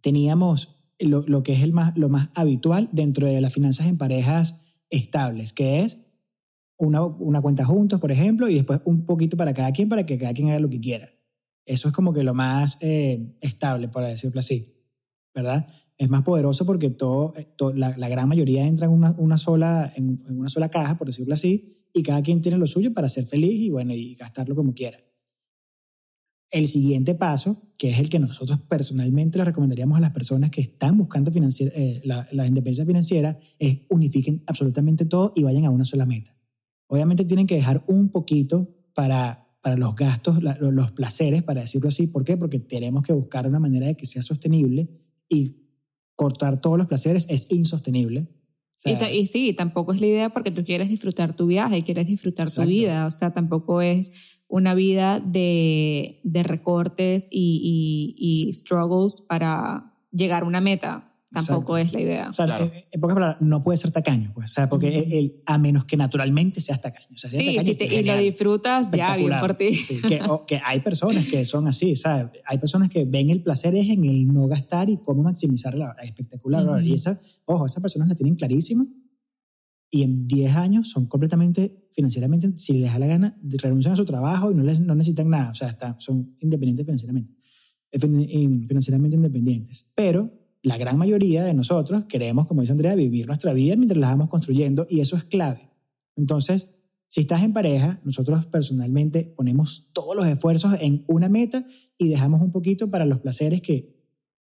[0.00, 3.98] teníamos lo, lo que es el más, lo más habitual dentro de las finanzas en
[3.98, 5.98] parejas estables, que es
[6.78, 10.16] una, una cuenta juntos, por ejemplo, y después un poquito para cada quien, para que
[10.16, 11.10] cada quien haga lo que quiera.
[11.66, 14.77] Eso es como que lo más eh, estable, por decirlo así,
[15.34, 15.66] ¿verdad?
[15.98, 20.22] es más poderoso porque todo, eh, la, gran mayoría entra en una, una sola, en,
[20.28, 23.52] una sola caja, por decirlo así, y cada quien tiene lo suyo para ser feliz
[23.52, 24.98] y, bueno, y gastarlo como quiera.
[26.50, 30.60] El siguiente paso, que es el que nosotros personalmente le recomendaríamos a las personas que
[30.60, 35.84] están buscando eh, la, la, independencia financiera, es unifiquen absolutamente todo y vayan a una
[35.84, 36.30] sola meta.
[36.86, 42.06] Obviamente tienen que dejar un poquito para, para los gastos, los placeres, para decirlo así.
[42.06, 42.38] ¿Por qué?
[42.38, 44.88] Porque tenemos que buscar una manera de que sea sostenible
[45.28, 45.68] y
[46.14, 48.28] cortar todos los placeres es insostenible.
[48.84, 52.62] y, sí, tampoco es la idea porque tú quieres disfrutar tu viaje, quieres disfrutar tu
[52.62, 59.94] vida, o sea, tampoco es una vida de, de recortes y, y, y struggles para
[60.10, 62.28] llegar a una meta tampoco es la idea.
[62.30, 62.58] O sea,
[62.90, 65.96] en, pocas palabras, no puede ser tacaño, pues, o sea, porque él, a menos que
[65.96, 67.14] naturalmente seas tacaño.
[67.14, 69.74] O sea, sí, si te, y lo disfrutas, ya, bien por ti.
[69.74, 72.40] Sí, que, que, hay personas que son así, ¿sabes?
[72.46, 75.94] Hay personas que ven el placer es en el no gastar y cómo maximizar la
[76.02, 76.82] espectacular.
[76.82, 78.86] Y esa, ojo, esas personas la tienen clarísima
[79.90, 84.04] y en 10 años son completamente financieramente, si les da la gana, renuncian a su
[84.04, 87.34] trabajo y no, les, no necesitan nada, o sea, está, son independientes financieramente,
[87.90, 89.90] financieramente independientes.
[89.94, 90.30] Pero
[90.62, 94.28] la gran mayoría de nosotros queremos, como dice Andrea, vivir nuestra vida mientras la vamos
[94.28, 95.70] construyendo y eso es clave.
[96.16, 96.78] Entonces,
[97.08, 101.64] si estás en pareja, nosotros personalmente ponemos todos los esfuerzos en una meta
[101.96, 103.96] y dejamos un poquito para los placeres que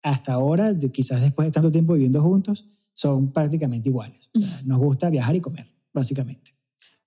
[0.04, 4.32] hasta ahora, quizás después de tanto tiempo viviendo juntos, son prácticamente iguales.
[4.66, 6.56] nos gusta viajar y comer, básicamente.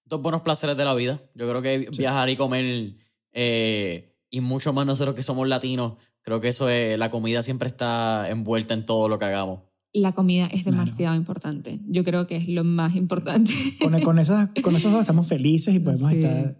[0.04, 1.20] Dos buenos placeres de la vida.
[1.34, 2.94] Yo creo que viajar y comer,
[3.32, 7.68] eh, y mucho más nosotros que somos latinos, Creo que eso es, la comida siempre
[7.68, 9.60] está envuelta en todo lo que hagamos.
[9.92, 11.80] La comida es demasiado importante.
[11.86, 13.52] Yo creo que es lo más importante.
[13.78, 16.56] Con, con, esas, con esos dos estamos felices y podemos estar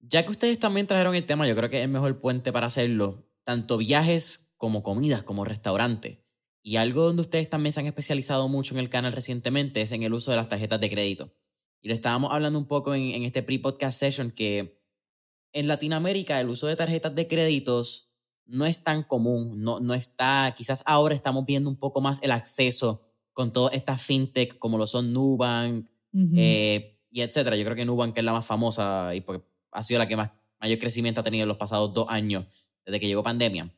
[0.00, 2.66] Ya que ustedes también trajeron el tema, yo creo que es el mejor puente para
[2.66, 3.28] hacerlo.
[3.44, 6.18] Tanto viajes como comidas, como restaurantes.
[6.62, 10.02] Y algo donde ustedes también se han especializado mucho en el canal recientemente es en
[10.02, 11.32] el uso de las tarjetas de crédito.
[11.82, 14.82] Y le estábamos hablando un poco en, en este pre-podcast session que
[15.52, 18.05] en Latinoamérica el uso de tarjetas de créditos
[18.46, 22.30] no es tan común, no, no está, quizás ahora estamos viendo un poco más el
[22.30, 23.00] acceso
[23.32, 25.86] con todas estas fintech como lo son Nubank
[26.36, 27.56] eh, y etcétera.
[27.56, 30.30] Yo creo que Nubank es la más famosa y porque ha sido la que más
[30.60, 32.46] mayor crecimiento ha tenido en los pasados dos años
[32.84, 33.70] desde que llegó pandemia.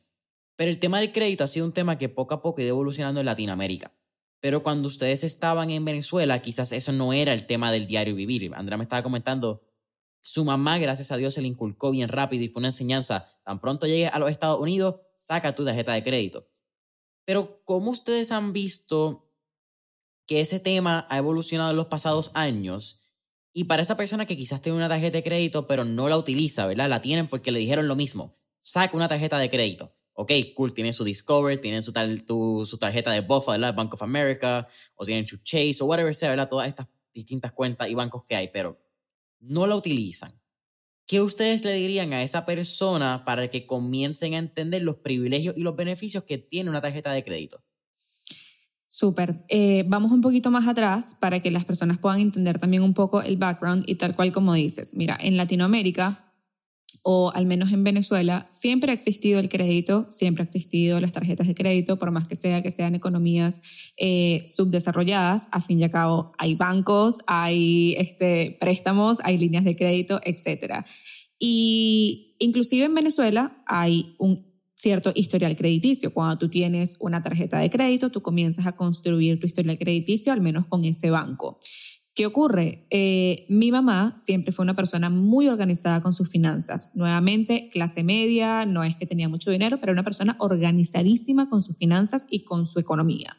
[0.55, 2.71] Pero el tema del crédito ha sido un tema que poco a poco ha ido
[2.71, 3.93] evolucionando en Latinoamérica.
[4.41, 8.49] Pero cuando ustedes estaban en Venezuela, quizás eso no era el tema del diario vivir.
[8.55, 9.61] Andrea me estaba comentando,
[10.21, 13.25] su mamá, gracias a Dios, se le inculcó bien rápido y fue una enseñanza.
[13.43, 16.47] Tan pronto llegue a los Estados Unidos, saca tu tarjeta de crédito.
[17.25, 19.31] Pero ¿cómo ustedes han visto
[20.25, 23.13] que ese tema ha evolucionado en los pasados años?
[23.53, 26.67] Y para esa persona que quizás tiene una tarjeta de crédito, pero no la utiliza,
[26.67, 26.89] ¿verdad?
[26.89, 28.33] La tienen porque le dijeron lo mismo.
[28.59, 31.93] Saca una tarjeta de crédito ok, cool, tienen su Discover, tienen su,
[32.65, 33.73] su tarjeta de BOFA, ¿verdad?
[33.73, 36.49] Bank of America, o tienen su Chase, o whatever sea, ¿verdad?
[36.49, 38.77] Todas estas distintas cuentas y bancos que hay, pero
[39.39, 40.31] no la utilizan.
[41.05, 45.61] ¿Qué ustedes le dirían a esa persona para que comiencen a entender los privilegios y
[45.61, 47.63] los beneficios que tiene una tarjeta de crédito?
[48.85, 49.43] Súper.
[49.49, 53.21] Eh, vamos un poquito más atrás para que las personas puedan entender también un poco
[53.21, 54.93] el background y tal cual como dices.
[54.93, 56.28] Mira, en Latinoamérica
[57.03, 61.47] o al menos en Venezuela, siempre ha existido el crédito, siempre ha existido las tarjetas
[61.47, 63.61] de crédito, por más que sea que sean economías
[63.97, 69.75] eh, subdesarrolladas, a fin y al cabo hay bancos, hay este, préstamos, hay líneas de
[69.75, 70.85] crédito, etc.
[71.37, 76.13] Y inclusive en Venezuela hay un cierto historial crediticio.
[76.13, 80.41] Cuando tú tienes una tarjeta de crédito, tú comienzas a construir tu historial crediticio, al
[80.41, 81.59] menos con ese banco.
[82.19, 82.85] ¿Qué ocurre?
[82.89, 86.93] Eh, mi mamá siempre fue una persona muy organizada con sus finanzas.
[86.93, 91.77] Nuevamente, clase media, no es que tenía mucho dinero, pero una persona organizadísima con sus
[91.77, 93.37] finanzas y con su economía.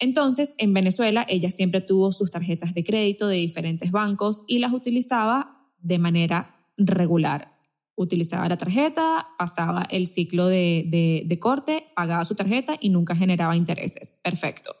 [0.00, 4.72] Entonces, en Venezuela, ella siempre tuvo sus tarjetas de crédito de diferentes bancos y las
[4.72, 7.60] utilizaba de manera regular.
[7.94, 13.56] Utilizaba la tarjeta, pasaba el ciclo de, de corte, pagaba su tarjeta y nunca generaba
[13.56, 14.16] intereses.
[14.24, 14.74] Perfecto.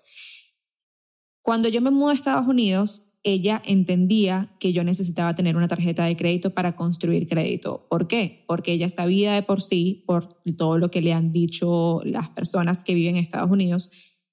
[1.42, 6.04] Cuando yo me mudé a Estados Unidos, ella entendía que yo necesitaba tener una tarjeta
[6.04, 7.86] de crédito para construir crédito.
[7.90, 8.44] ¿Por qué?
[8.46, 12.82] Porque ella sabía de por sí, por todo lo que le han dicho las personas
[12.82, 13.90] que viven en Estados Unidos,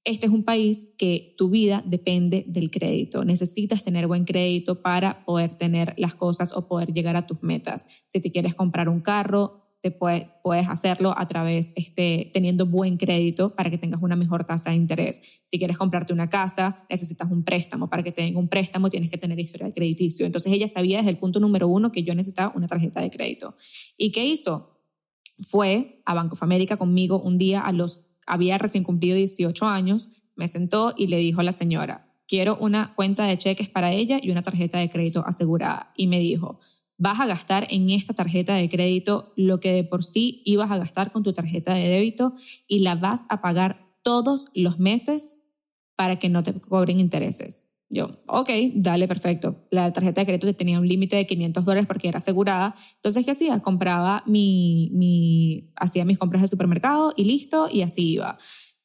[0.07, 3.25] este es un país que tu vida depende del crédito.
[3.25, 8.05] Necesitas tener buen crédito para poder tener las cosas o poder llegar a tus metas.
[8.07, 12.97] Si te quieres comprar un carro, te puede, puedes hacerlo a través, este, teniendo buen
[12.97, 15.21] crédito para que tengas una mejor tasa de interés.
[15.45, 17.89] Si quieres comprarte una casa, necesitas un préstamo.
[17.89, 20.25] Para que tenga un préstamo tienes que tener historial crediticio.
[20.25, 23.55] Entonces ella sabía desde el punto número uno que yo necesitaba una tarjeta de crédito.
[23.97, 24.82] ¿Y qué hizo?
[25.39, 30.09] Fue a Banco of America conmigo un día a los, había recién cumplido 18 años,
[30.36, 34.19] me sentó y le dijo a la señora, quiero una cuenta de cheques para ella
[34.21, 35.93] y una tarjeta de crédito asegurada.
[35.95, 36.59] Y me dijo,
[36.97, 40.77] vas a gastar en esta tarjeta de crédito lo que de por sí ibas a
[40.77, 42.33] gastar con tu tarjeta de débito
[42.67, 45.39] y la vas a pagar todos los meses
[45.95, 47.65] para que no te cobren intereses.
[47.89, 49.65] Yo, ok, dale, perfecto.
[49.71, 52.75] La tarjeta de crédito tenía un límite de 500 dólares porque era asegurada.
[52.95, 53.59] Entonces, ¿qué hacía?
[53.61, 58.37] Compraba mi, mi, hacía mis compras de supermercado y listo, y así iba.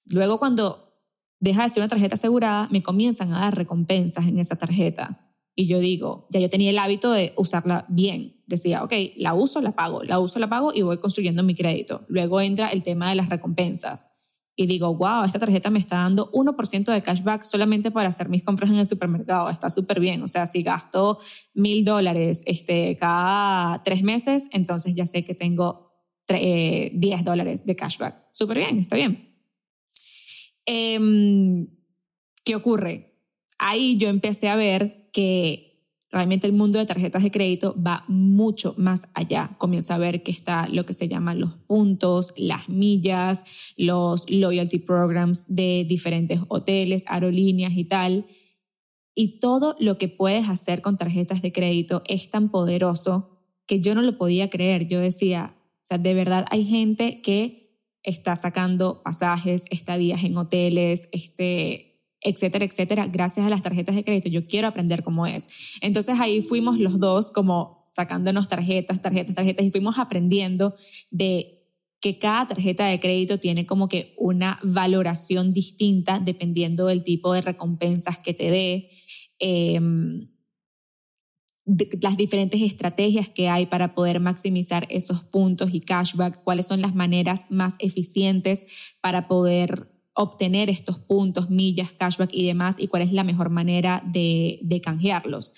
[0.07, 1.01] Luego, cuando
[1.41, 5.32] deja de ser una tarjeta asegurada, me comienzan a dar recompensas en esa tarjeta.
[5.55, 8.43] Y yo digo, ya yo tenía el hábito de usarla bien.
[8.47, 12.05] Decía, ok, la uso, la pago, la uso, la pago y voy construyendo mi crédito.
[12.09, 14.09] Luego entra el tema de las recompensas.
[14.55, 18.43] Y digo, wow, esta tarjeta me está dando 1% de cashback solamente para hacer mis
[18.43, 19.49] compras en el supermercado.
[19.49, 20.23] Está súper bien.
[20.23, 21.19] O sea, si gasto
[21.55, 25.91] mil dólares este, cada tres meses, entonces ya sé que tengo
[26.29, 28.15] 10 eh, dólares de cashback.
[28.33, 29.35] Súper bien, está bien.
[30.67, 31.67] Em,
[32.45, 33.19] ¿Qué ocurre?
[33.59, 35.73] Ahí yo empecé a ver que
[36.13, 39.57] realmente el mundo de tarjetas de crédito va mucho más allá.
[39.59, 44.79] Comienza a ver que está lo que se llaman los puntos, las millas, los loyalty
[44.79, 48.27] programs de diferentes hoteles, aerolíneas y tal.
[49.15, 53.31] Y todo lo que puedes hacer con tarjetas de crédito es tan poderoso
[53.67, 54.87] que yo no lo podía creer.
[54.87, 61.09] Yo decía, o sea, de verdad hay gente que está sacando pasajes, estadías en hoteles,
[61.13, 61.92] este,
[62.23, 64.29] etcétera, etcétera, gracias a las tarjetas de crédito.
[64.29, 65.79] Yo quiero aprender cómo es.
[65.81, 70.75] Entonces ahí fuimos los dos como sacándonos tarjetas, tarjetas, tarjetas y fuimos aprendiendo
[71.11, 71.63] de
[72.01, 77.43] que cada tarjeta de crédito tiene como que una valoración distinta dependiendo del tipo de
[77.43, 78.89] recompensas que te dé.
[79.39, 80.29] Em,
[82.01, 86.95] las diferentes estrategias que hay para poder maximizar esos puntos y cashback, cuáles son las
[86.95, 93.13] maneras más eficientes para poder obtener estos puntos, millas, cashback y demás y cuál es
[93.13, 95.55] la mejor manera de, canjearlos.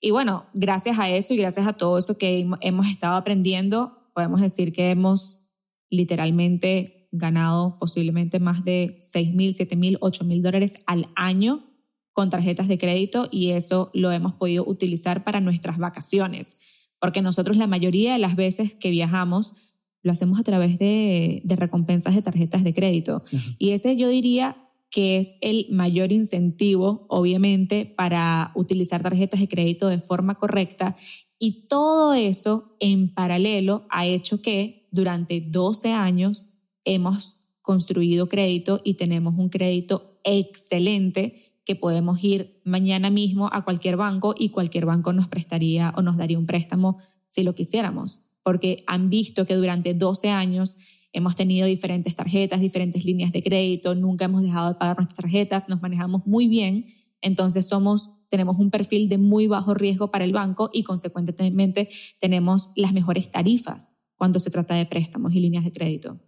[0.00, 4.40] Y bueno, gracias a eso y gracias a todo eso que hemos estado aprendiendo, podemos
[4.40, 5.42] decir que hemos
[5.90, 11.64] literalmente ganado posiblemente más de 6 mil, 7 mil, 8 mil dólares al año
[12.12, 16.58] con tarjetas de crédito y eso lo hemos podido utilizar para nuestras vacaciones,
[16.98, 19.73] porque nosotros la mayoría de las veces que viajamos
[20.04, 23.24] lo hacemos a través de, recompensas de tarjetas de crédito.
[23.58, 24.56] Y ese yo diría
[24.90, 30.94] que es el mayor incentivo, obviamente, para utilizar tarjetas de crédito de forma correcta.
[31.38, 36.50] Y todo eso en paralelo ha hecho que durante 12 años
[36.84, 41.34] hemos construido crédito y tenemos un crédito excelente
[41.64, 46.18] que podemos ir mañana mismo a cualquier banco y cualquier banco nos prestaría o nos
[46.18, 50.76] daría un préstamo si lo quisiéramos porque han visto que durante 12 años
[51.12, 55.68] hemos tenido diferentes tarjetas, diferentes líneas de crédito, nunca hemos dejado de pagar nuestras tarjetas,
[55.68, 56.84] nos manejamos muy bien,
[57.20, 61.88] entonces somos tenemos un perfil de muy bajo riesgo para el banco y consecuentemente
[62.18, 66.20] tenemos las mejores tarifas cuando se trata de préstamos y líneas de crédito.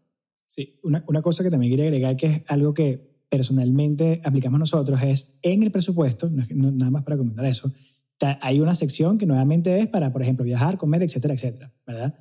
[0.46, 5.02] Sí, una, una cosa que también quería agregar que es algo que personalmente aplicamos nosotros
[5.02, 7.72] es en el presupuesto, nada más para comentar eso,
[8.40, 12.14] hay una sección que nuevamente es para, por ejemplo, viajar, comer, etcétera, etcétera, ¿verdad?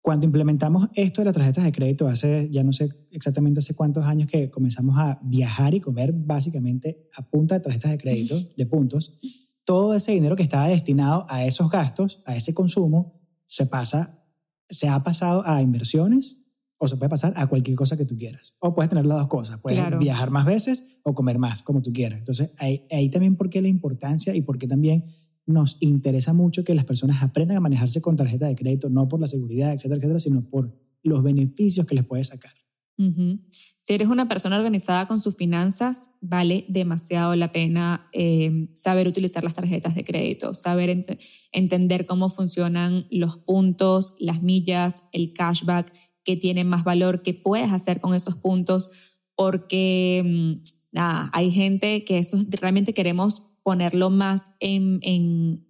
[0.00, 4.04] Cuando implementamos esto de las tarjetas de crédito, hace ya no sé exactamente hace cuántos
[4.04, 8.66] años que comenzamos a viajar y comer básicamente a punta de tarjetas de crédito, de
[8.66, 9.18] puntos,
[9.64, 14.22] todo ese dinero que estaba destinado a esos gastos, a ese consumo, se pasa,
[14.68, 16.43] se ha pasado a inversiones
[16.84, 18.54] o se puede pasar a cualquier cosa que tú quieras.
[18.58, 21.92] O puedes tener las dos cosas, puedes viajar más veces o comer más, como tú
[21.92, 22.18] quieras.
[22.18, 25.04] Entonces, ahí, ahí también por qué la importancia y por qué también
[25.46, 29.20] nos interesa mucho que las personas aprendan a manejarse con tarjeta de crédito, no por
[29.20, 30.72] la seguridad, etcétera, etcétera, sino por
[31.02, 32.52] los beneficios que les puede sacar.
[32.96, 39.42] Si eres una persona organizada con sus finanzas, vale demasiado la pena eh, saber utilizar
[39.42, 41.04] las tarjetas de crédito, saber
[41.50, 45.92] entender cómo funcionan los puntos, las millas, el cashback
[46.24, 48.90] qué tiene más valor, qué puedes hacer con esos puntos,
[49.36, 50.62] porque mm,
[50.92, 55.66] nada, hay gente que eso realmente queremos ponerlo más en, en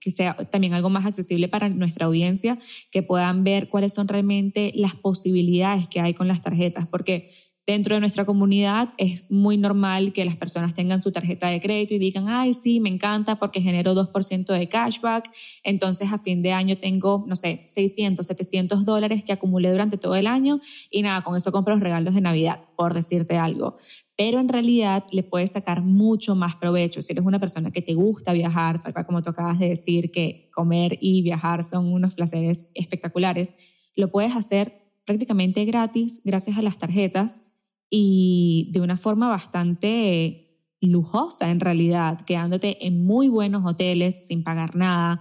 [0.00, 2.58] que sea también algo más accesible para nuestra audiencia,
[2.90, 7.28] que puedan ver cuáles son realmente las posibilidades que hay con las tarjetas, porque
[7.70, 11.94] dentro de nuestra comunidad es muy normal que las personas tengan su tarjeta de crédito
[11.94, 15.30] y digan, ay, sí, me encanta porque genero 2% de cashback,
[15.62, 20.16] entonces a fin de año tengo, no sé, 600, 700 dólares que acumulé durante todo
[20.16, 20.58] el año
[20.90, 23.76] y nada, con eso compro los regalos de Navidad, por decirte algo.
[24.16, 27.02] Pero en realidad le puedes sacar mucho más provecho.
[27.02, 30.10] Si eres una persona que te gusta viajar, tal cual como tú acabas de decir,
[30.10, 36.62] que comer y viajar son unos placeres espectaculares, lo puedes hacer prácticamente gratis gracias a
[36.62, 37.49] las tarjetas
[37.90, 40.46] y de una forma bastante
[40.80, 45.20] lujosa en realidad, quedándote en muy buenos hoteles sin pagar nada,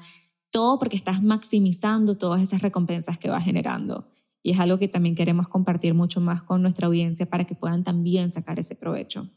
[0.51, 4.09] todo porque estás maximizando todas esas recompensas que vas generando.
[4.41, 7.83] Y es algo que también queremos compartir mucho más con nuestra audiencia para que puedan
[7.83, 9.29] también sacar ese provecho.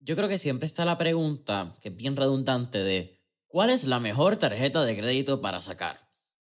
[0.00, 4.00] Yo creo que siempre está la pregunta, que es bien redundante, de ¿cuál es la
[4.00, 5.96] mejor tarjeta de crédito para sacar?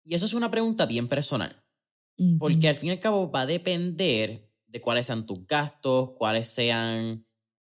[0.04, 1.62] Y eso es una pregunta bien personal,
[2.38, 6.48] porque al fin y al cabo va a depender de cuáles sean tus gastos, cuáles
[6.48, 7.26] sean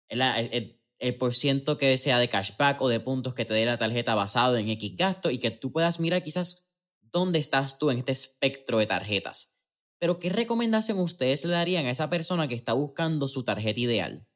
[0.07, 3.79] el, el, por ciento que sea de cashback o de puntos que te dé la
[3.79, 6.69] tarjeta basado en X gasto y que tú puedas mirar quizás
[7.01, 9.53] dónde estás tú en este espectro de tarjetas.
[9.99, 14.27] Pero ¿qué recomendación ustedes le darían a esa persona que está buscando su tarjeta ideal?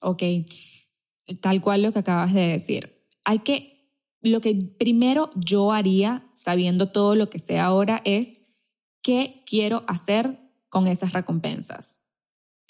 [0.00, 0.22] Ok,
[1.40, 3.06] tal cual lo que acabas de decir.
[3.24, 8.42] Hay que, lo que primero yo haría, sabiendo todo lo que sé ahora, es
[9.02, 12.00] qué quiero hacer con esas recompensas.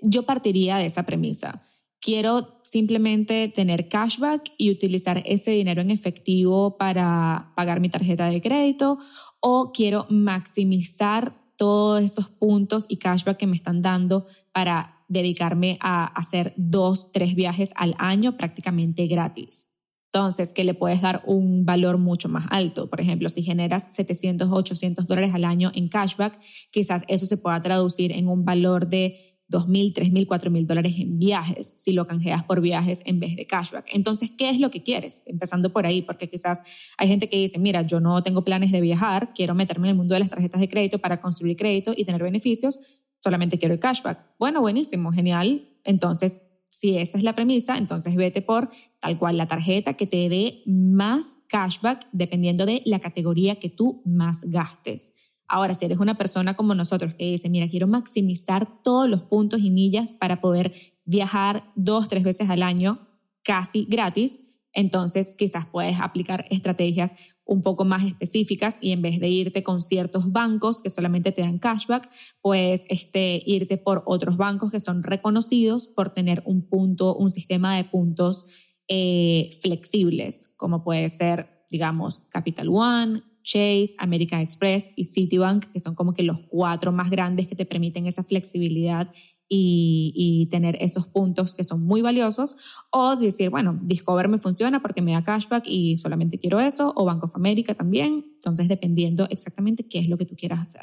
[0.02, 1.62] Yo partiría de esa premisa.
[2.00, 8.40] Quiero simplemente tener cashback y utilizar ese dinero en efectivo para pagar mi tarjeta de
[8.40, 8.98] crédito
[9.40, 16.04] o quiero maximizar todos esos puntos y cashback que me están dando para dedicarme a
[16.04, 19.68] hacer dos, tres viajes al año prácticamente gratis.
[20.12, 22.88] Entonces, que le puedes dar un valor mucho más alto.
[22.88, 26.38] Por ejemplo, si generas 700 o 800 dólares al año en cashback,
[26.70, 29.18] quizás eso se pueda traducir en un valor de
[29.50, 33.88] 2.000, 3.000, 4.000 dólares en viajes, si lo canjeas por viajes en vez de cashback.
[33.94, 35.22] Entonces, ¿qué es lo que quieres?
[35.26, 36.62] Empezando por ahí, porque quizás
[36.98, 39.96] hay gente que dice, mira, yo no tengo planes de viajar, quiero meterme en el
[39.96, 43.80] mundo de las tarjetas de crédito para construir crédito y tener beneficios, solamente quiero el
[43.80, 44.24] cashback.
[44.38, 45.68] Bueno, buenísimo, genial.
[45.84, 48.68] Entonces, si esa es la premisa, entonces vete por
[49.00, 54.02] tal cual la tarjeta que te dé más cashback dependiendo de la categoría que tú
[54.04, 55.12] más gastes.
[55.48, 59.62] Ahora, si eres una persona como nosotros que dice, mira, quiero maximizar todos los puntos
[59.62, 60.72] y millas para poder
[61.06, 63.08] viajar dos, tres veces al año
[63.42, 64.42] casi gratis,
[64.74, 69.80] entonces quizás puedes aplicar estrategias un poco más específicas y en vez de irte con
[69.80, 72.08] ciertos bancos que solamente te dan cashback,
[72.42, 77.74] puedes este, irte por otros bancos que son reconocidos por tener un punto, un sistema
[77.74, 85.72] de puntos eh, flexibles, como puede ser, digamos, Capital One, Chase, American Express y Citibank,
[85.72, 89.10] que son como que los cuatro más grandes que te permiten esa flexibilidad
[89.48, 92.56] y, tener esos puntos que son muy valiosos,
[92.90, 97.04] o decir, bueno, Discover me funciona porque me da cashback y solamente quiero eso, o
[97.04, 100.82] Bank of America también, entonces dependiendo exactamente qué es lo que tú quieras hacer.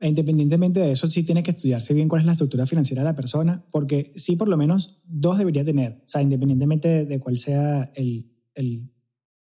[0.00, 3.08] E independientemente de eso, sí tiene que estudiarse bien cuál es la estructura financiera de
[3.08, 7.38] la persona, porque sí por lo menos dos debería tener, o sea, independientemente de, cuál
[7.38, 8.90] sea el, el,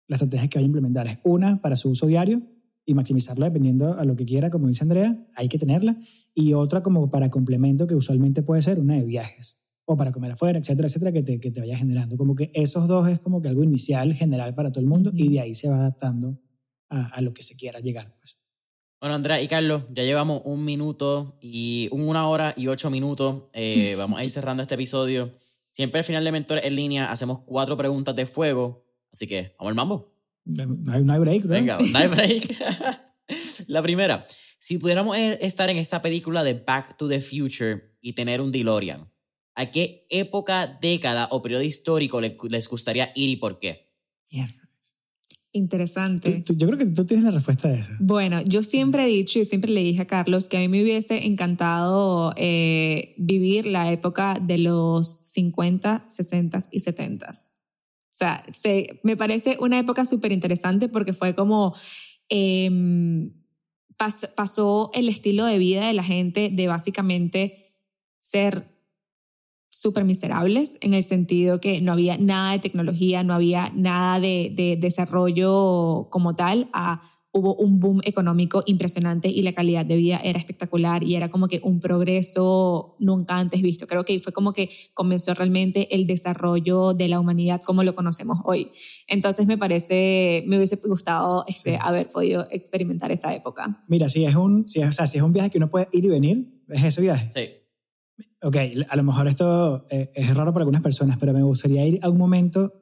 [0.08, 1.06] la estrategia que vaya a implementar.
[1.06, 2.42] Es una para su uso diario
[2.86, 5.98] y maximizarlo dependiendo a lo que quiera, como dice Andrea, hay que tenerla,
[6.34, 10.32] y otra como para complemento que usualmente puede ser una de viajes o para comer
[10.32, 12.16] afuera, etcétera, etcétera, que te, que te vaya generando.
[12.16, 15.32] Como que esos dos es como que algo inicial, general para todo el mundo, y
[15.32, 16.40] de ahí se va adaptando
[16.88, 18.14] a, a lo que se quiera llegar.
[18.18, 18.40] Pues.
[19.00, 23.44] Bueno, Andrea y Carlos, ya llevamos un minuto y una hora y ocho minutos.
[23.54, 25.32] Eh, vamos a ir cerrando este episodio.
[25.70, 28.84] Siempre al final de Mentores en línea hacemos cuatro preguntas de fuego.
[29.10, 30.09] Así que, vamos al mambo.
[30.50, 31.50] No hay, break, ¿no?
[31.50, 32.56] Venga, no hay break.
[33.68, 34.26] La primera,
[34.58, 38.50] si pudiéramos e, estar en esta película de Back to the Future y tener un
[38.50, 39.10] DeLorean,
[39.54, 43.90] ¿a qué época, década o periodo histórico les gustaría ir y por qué?
[45.52, 46.44] Interesante.
[46.46, 47.90] yo creo que tú tienes la respuesta a eso.
[47.98, 50.80] Bueno, yo siempre he dicho y siempre le dije a Carlos que a mí me
[50.82, 57.32] hubiese encantado eh, vivir la época de los 50, 60 y 70.
[58.10, 58.44] O sea,
[59.02, 61.74] me parece una época súper interesante porque fue como...
[62.28, 63.32] Em,
[64.34, 67.66] pasó el estilo de vida de la gente de básicamente
[68.18, 68.66] ser
[69.68, 74.52] súper miserables en el sentido que no había nada de tecnología, no había nada de,
[74.54, 80.20] de desarrollo como tal, a, hubo un boom económico impresionante y la calidad de vida
[80.22, 83.86] era espectacular y era como que un progreso nunca antes visto.
[83.86, 88.40] Creo que fue como que comenzó realmente el desarrollo de la humanidad como lo conocemos
[88.44, 88.70] hoy.
[89.06, 93.84] Entonces me parece, me hubiese gustado este, haber podido experimentar esa época.
[93.88, 96.04] Mira, si es, un, si, o sea, si es un viaje que uno puede ir
[96.04, 97.30] y venir, es ese viaje.
[97.34, 97.60] Sí
[98.42, 98.56] ok,
[98.88, 102.08] a lo mejor esto eh, es raro para algunas personas, pero me gustaría ir a
[102.08, 102.79] un momento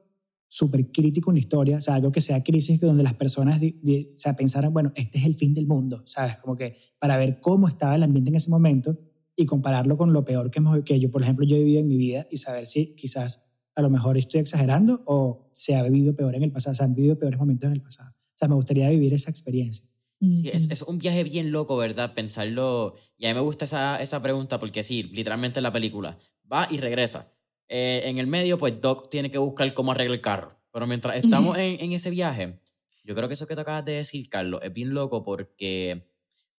[0.48, 4.18] súper crítico en la historia, o sea, algo que sea crisis, donde las personas o
[4.18, 6.36] sea, pensaran, bueno, este es el fin del mundo, ¿sabes?
[6.38, 8.98] Como que para ver cómo estaba el ambiente en ese momento
[9.36, 11.88] y compararlo con lo peor que, hemos, que yo, por ejemplo, yo he vivido en
[11.88, 13.44] mi vida y saber si quizás
[13.74, 16.94] a lo mejor estoy exagerando o se ha vivido peor en el pasado, se han
[16.94, 18.10] vivido peores momentos en el pasado.
[18.10, 19.88] O sea, me gustaría vivir esa experiencia.
[20.20, 22.12] Sí, es, es, un viaje bien loco, ¿verdad?
[22.12, 22.96] Pensarlo.
[23.16, 26.18] Y a mí me gusta esa, esa pregunta porque sí, literalmente en la película
[26.52, 27.37] va y regresa.
[27.68, 30.58] Eh, en el medio, pues Doc tiene que buscar cómo arreglar el carro.
[30.72, 32.60] Pero mientras estamos en, en, ese viaje,
[33.04, 36.10] yo creo que eso que te acabas de decir, Carlos, es bien loco porque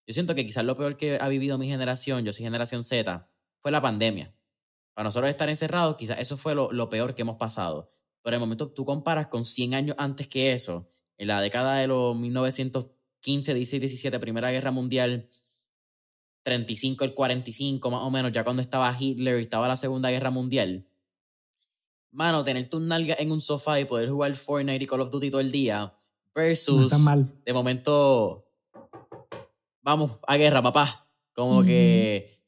[0.06, 3.28] yo siento que quizás lo peor que ha vivido mi generación, yo soy generación Z,
[3.58, 4.34] fue la pandemia.
[4.94, 7.92] Para nosotros estar encerrados, quizás eso fue lo, lo peor que hemos pasado.
[8.22, 11.76] Pero en el momento tú comparas con 100 años antes que eso, en la década
[11.76, 12.86] de los 1900
[13.20, 15.28] 15, 16, 17, Primera Guerra Mundial,
[16.42, 20.30] 35, el 45 más o menos, ya cuando estaba Hitler y estaba la Segunda Guerra
[20.30, 20.86] Mundial.
[22.12, 25.30] Mano, tener tu nalga en un sofá y poder jugar Fortnite y Call of Duty
[25.30, 25.92] todo el día
[26.34, 26.90] versus
[27.44, 28.46] de momento
[29.82, 31.08] vamos a guerra, papá.
[31.32, 32.40] Como que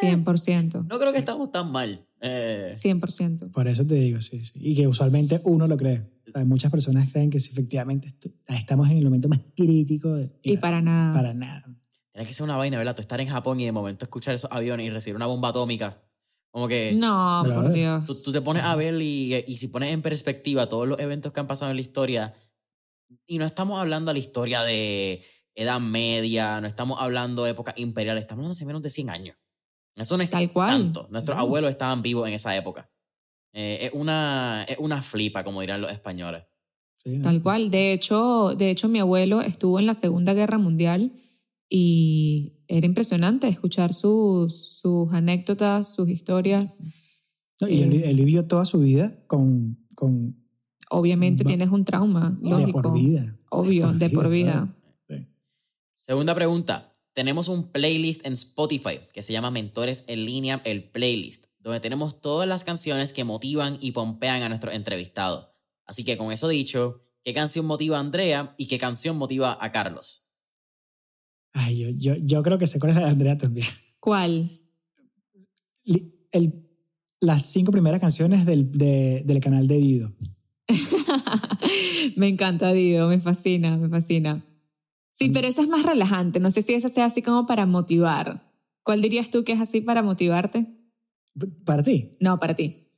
[0.00, 0.74] 100%.
[0.74, 2.06] Eh, no creo que estamos tan mal.
[2.20, 3.42] 100%.
[3.42, 3.48] Eh.
[3.52, 4.58] Por eso te digo, sí, sí.
[4.62, 6.14] Y que usualmente uno lo cree
[6.44, 8.08] muchas personas creen que si efectivamente
[8.48, 10.18] estamos en el momento más crítico.
[10.42, 11.14] y para nada.
[11.14, 11.64] Para nada.
[12.12, 12.94] Tiene que ser una vaina, ¿verdad?
[12.94, 16.02] Tú estar en Japón y de momento escuchar esos aviones y recibir una bomba atómica.
[16.54, 16.92] Como que.
[16.96, 18.22] No, por Dios.
[18.22, 21.40] Tú, te pones a ver y, y si pones en perspectiva todos los eventos que
[21.40, 22.32] han pasado en la historia,
[23.26, 25.20] y no estamos hablando de la historia de
[25.56, 29.10] Edad Media, no estamos hablando de época imperial, estamos hablando de hace menos de 100
[29.10, 29.36] años.
[29.96, 30.70] Eso no es Tal cual.
[30.70, 31.08] tanto.
[31.10, 32.88] Nuestros abuelos estaban vivos en esa época.
[33.52, 36.44] Eh, es, una, es una flipa, como dirán los españoles.
[37.20, 37.72] Tal cual.
[37.72, 41.10] De hecho, de hecho, mi abuelo estuvo en la Segunda Guerra Mundial
[41.68, 46.82] y era impresionante escuchar sus, sus anécdotas, sus historias.
[47.60, 49.78] y él, eh, vivió toda su vida con...
[49.94, 50.36] con
[50.90, 52.78] obviamente tienes un trauma, lógico.
[52.78, 53.38] De por vida.
[53.50, 54.74] Obvio, de por vida.
[55.94, 56.92] Segunda pregunta.
[57.14, 62.20] Tenemos un playlist en Spotify que se llama Mentores en línea, el playlist donde tenemos
[62.20, 65.50] todas las canciones que motivan y pompean a nuestro entrevistado.
[65.86, 69.72] Así que con eso dicho, ¿qué canción motiva a Andrea y qué canción motiva a
[69.72, 70.23] Carlos?
[71.54, 73.66] Ay, yo, yo, yo creo que sé cuál es la de Andrea también.
[74.00, 74.60] ¿Cuál?
[76.32, 76.68] El,
[77.20, 80.12] las cinco primeras canciones del, del canal de Dido.
[82.16, 84.44] me encanta Dido, me fascina, me fascina.
[85.12, 86.40] Sí, pero esa es más relajante.
[86.40, 88.52] No sé si esa sea así como para motivar.
[88.82, 90.66] ¿Cuál dirías tú que es así para motivarte?
[91.64, 92.10] ¿Para ti?
[92.20, 92.88] No, para ti.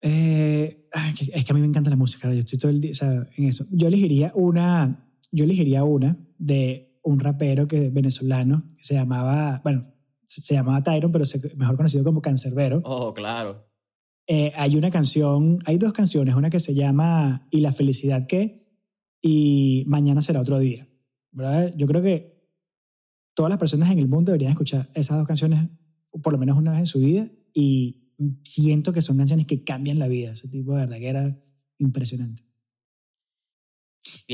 [0.00, 0.88] Eh,
[1.32, 2.92] es que a mí me encanta la música, yo estoy todo el día
[3.36, 3.66] en eso.
[3.70, 9.82] Yo elegiría una, yo elegiría una de un rapero que, venezolano que se llamaba, bueno,
[10.26, 11.24] se, llamaba Tyron, pero
[11.56, 12.80] mejor conocido como Cancerbero.
[12.84, 13.68] Oh, claro.
[14.26, 18.62] Eh, hay una canción, hay dos canciones, una que se llama Y la felicidad que
[19.20, 20.86] y Mañana será otro día.
[21.32, 21.72] ¿verdad?
[21.76, 22.32] Yo creo que
[23.34, 25.70] todas las personas en el mundo deberían escuchar esas dos canciones
[26.22, 28.12] por lo menos una vez en su vida y
[28.44, 30.32] siento que son canciones que cambian la vida.
[30.32, 31.42] Ese tipo de verdad que era
[31.78, 32.44] impresionante.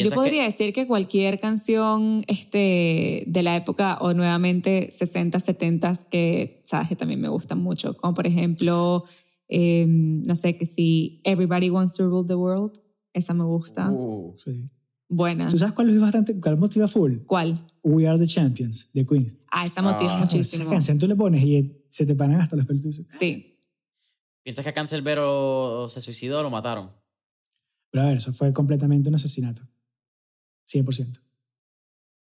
[0.05, 6.63] Yo podría decir que cualquier canción este, de la época o nuevamente 60, 70 que
[6.65, 9.05] sabes que también me gustan mucho, como por ejemplo,
[9.49, 12.73] em, no sé, que si Everybody Wants to Rule the World,
[13.13, 13.91] esa me gusta.
[13.91, 14.71] Uh, sí.
[15.09, 15.49] Buena.
[15.49, 17.19] ¿Tú sabes cuál es bastante, cuál motiva full?
[17.27, 17.55] ¿Cuál?
[17.83, 19.39] We Are the Champions, de Queens.
[19.51, 20.65] Ah, esa motiva ah, muchísimo.
[20.65, 23.03] Esa canción tú le pones y se te paran hasta los pelos.
[23.09, 23.59] Sí.
[24.43, 26.91] ¿Piensas que a Cancelbero se suicidó o lo mataron?
[27.91, 29.63] Pero a ver, eso fue completamente un asesinato.
[30.69, 31.21] 100%.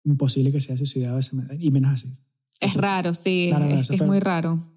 [0.05, 2.12] Imposible que se haya suicidado de esa manera, y menos así.
[2.60, 3.51] Es raro, sí.
[3.90, 4.73] es, muy raro.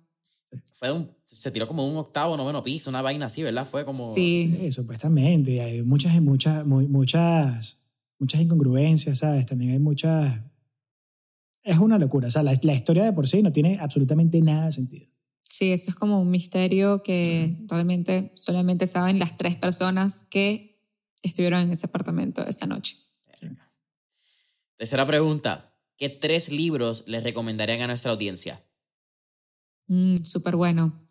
[0.73, 3.65] Fue un, se tiró como un octavo, noveno piso, una vaina así, ¿verdad?
[3.65, 4.13] Fue como...
[4.13, 5.61] Sí, sí supuestamente.
[5.61, 7.87] Hay muchas, muchas, muchas,
[8.17, 9.45] muchas incongruencias, ¿sabes?
[9.45, 10.41] También hay muchas...
[11.63, 12.27] Es una locura.
[12.27, 15.05] O sea, la, la historia de por sí no tiene absolutamente nada de sentido.
[15.43, 20.79] Sí, eso es como un misterio que realmente solamente saben las tres personas que
[21.21, 22.97] estuvieron en ese apartamento esa noche.
[24.79, 25.75] Tercera pregunta.
[25.97, 28.63] ¿Qué tres libros les recomendarían a nuestra audiencia?
[29.87, 31.05] Mm, Súper bueno.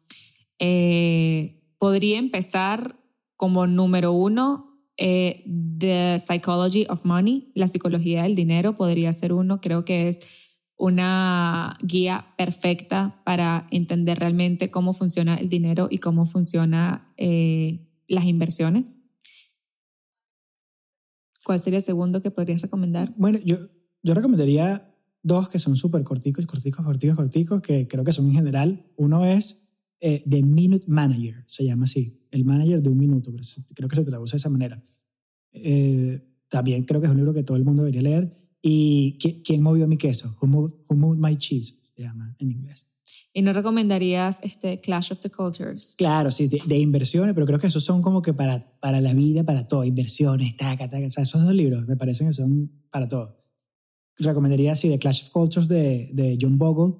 [0.59, 2.99] Eh, podría empezar
[3.37, 5.45] como número uno, eh,
[5.79, 9.61] The Psychology of Money, la psicología del dinero, podría ser uno.
[9.61, 10.21] Creo que es
[10.79, 18.25] una guía perfecta para entender realmente cómo funciona el dinero y cómo funciona eh, las
[18.25, 19.03] inversiones.
[21.49, 23.15] ¿Cuál sería el segundo que podrías recomendar?
[23.17, 23.71] Bueno, yo,
[24.03, 28.35] yo recomendaría dos que son súper corticos, corticos, corticos, corticos, que creo que son en
[28.35, 28.85] general.
[28.97, 29.67] Uno es
[29.99, 33.33] eh, The Minute Manager, se llama así, el manager de un minuto,
[33.75, 34.85] creo que se traduce de esa manera.
[35.53, 38.37] Eh, también creo que es un libro que todo el mundo debería leer.
[38.61, 40.37] ¿Y quién movió mi queso?
[40.43, 41.93] Who moved, my cheese?
[41.97, 42.93] Se llama en inglés.
[43.39, 45.95] ¿Y no recomendarías este Clash of the Cultures?
[45.97, 49.45] Claro, sí, de, inversiones, pero creo que esos son como que para, para la vida,
[49.45, 51.07] para todo, inversiones, taca, taca.
[51.07, 53.41] O sea, esos dos libros me parecen que son para todo.
[54.17, 56.97] Recomendaría, sí, The Clash of Cultures de, de John Bogle.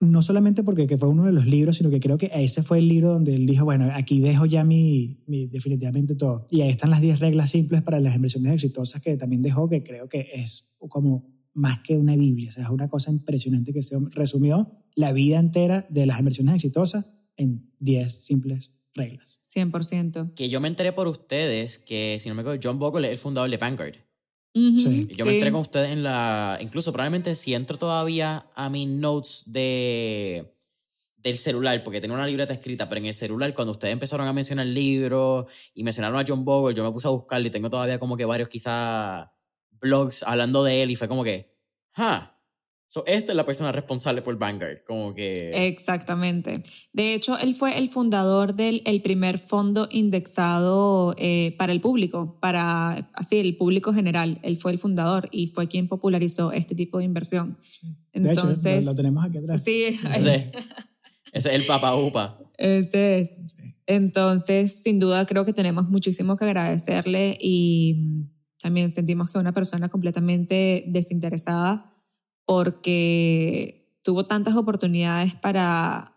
[0.00, 2.76] No solamente porque que fue uno de los libros, sino que creo que ese fue
[2.76, 6.48] el libro donde él dijo, bueno, aquí dejo ya mi, mi definitivamente todo.
[6.50, 9.82] Y ahí están las 10 reglas simples para las inversiones exitosas que también dejó, que
[9.82, 12.50] creo que es como más que una Biblia.
[12.50, 16.54] O sea, es una cosa impresionante que se resumió la vida entera de las inversiones
[16.54, 17.06] exitosas
[17.36, 19.40] en 10 simples reglas.
[19.42, 20.34] 100%.
[20.34, 23.18] Que yo me enteré por ustedes que, si no me equivoco, John Bogle es el
[23.18, 23.96] fundador de Vanguard.
[24.54, 25.08] sí.
[25.16, 26.58] Yo me enteré con ustedes en la...
[26.60, 30.52] Incluso probablemente si entro todavía a mis notes de
[31.26, 34.32] del celular, porque tenía una libreta escrita, pero en el celular, cuando ustedes empezaron a
[34.32, 37.68] mencionar el libro y mencionaron a John Bogle, yo me puse a buscarlo y tengo
[37.68, 39.26] todavía como que varios quizás
[39.86, 41.56] blogs hablando de él y fue como que,
[41.96, 42.36] ¡ah!
[42.88, 45.66] So, esta es la persona responsable por Vanguard, como que...
[45.66, 46.62] Exactamente.
[46.92, 52.38] De hecho, él fue el fundador del el primer fondo indexado eh, para el público,
[52.40, 54.38] para así el público general.
[54.44, 57.58] Él fue el fundador y fue quien popularizó este tipo de inversión.
[58.12, 59.64] Entonces, de hecho, lo, tenemos aquí atrás.
[59.64, 59.98] Sí.
[60.14, 60.52] Ese,
[61.32, 62.38] es el Papa Upa.
[62.56, 63.40] Ese es.
[63.86, 68.28] Entonces, sin duda, creo que tenemos muchísimo que agradecerle y
[68.66, 71.88] también sentimos que una persona completamente desinteresada
[72.44, 76.16] porque tuvo tantas oportunidades para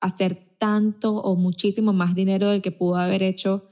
[0.00, 3.68] hacer tanto o muchísimo más dinero del que pudo haber hecho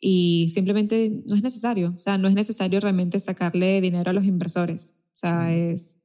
[0.00, 1.94] y simplemente no es necesario.
[1.96, 5.04] O sea, no es necesario realmente sacarle dinero a los inversores.
[5.14, 5.98] O sea, es...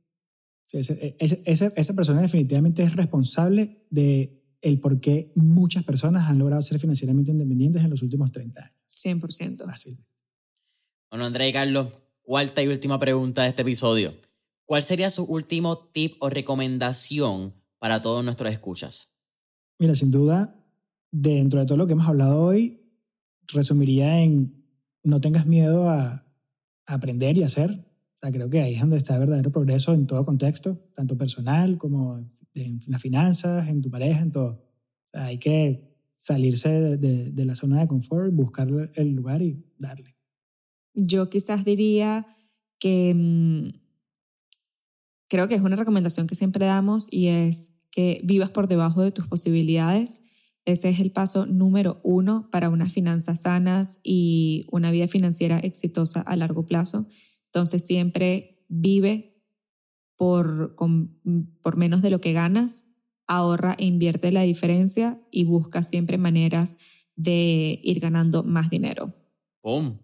[0.72, 7.32] esa persona definitivamente es responsable de el por qué muchas personas han logrado ser financieramente
[7.32, 8.76] independientes en los últimos 30 años.
[8.96, 9.66] 100%.
[9.66, 9.98] Fácil.
[11.12, 11.90] Bueno, André y Carlos,
[12.22, 14.14] cuarta y última pregunta de este episodio.
[14.64, 19.18] ¿Cuál sería su último tip o recomendación para todos nuestros escuchas?
[19.78, 20.56] Mira, sin duda,
[21.12, 22.80] dentro de todo lo que hemos hablado hoy,
[23.52, 24.64] resumiría en
[25.04, 26.26] no tengas miedo a,
[26.86, 27.72] aprender y hacer.
[27.72, 31.18] O sea, creo que ahí es donde está el verdadero progreso en todo contexto, tanto
[31.18, 34.52] personal como en las finanzas, en tu pareja, en todo.
[34.52, 39.62] O sea, hay que salirse de, de la zona de confort, buscar el lugar y
[39.78, 40.16] darle.
[40.94, 42.26] Yo quizás diría
[42.80, 43.70] que mm,
[45.30, 49.12] creo que es una recomendación que siempre damos y es que vivas por debajo de
[49.12, 50.22] tus posibilidades
[50.66, 56.22] Ese es el paso número uno para unas finanzas sanas y una vida financiera exitosa
[56.22, 57.08] a largo plazo.
[57.46, 59.42] Entonces siempre vive
[60.18, 60.76] por,
[61.62, 62.86] por menos de lo que ganas,
[63.26, 66.78] ahorra e invierte la diferencia y busca siempre maneras
[67.16, 69.14] de ir ganando más dinero.
[69.62, 69.98] ¡Pum!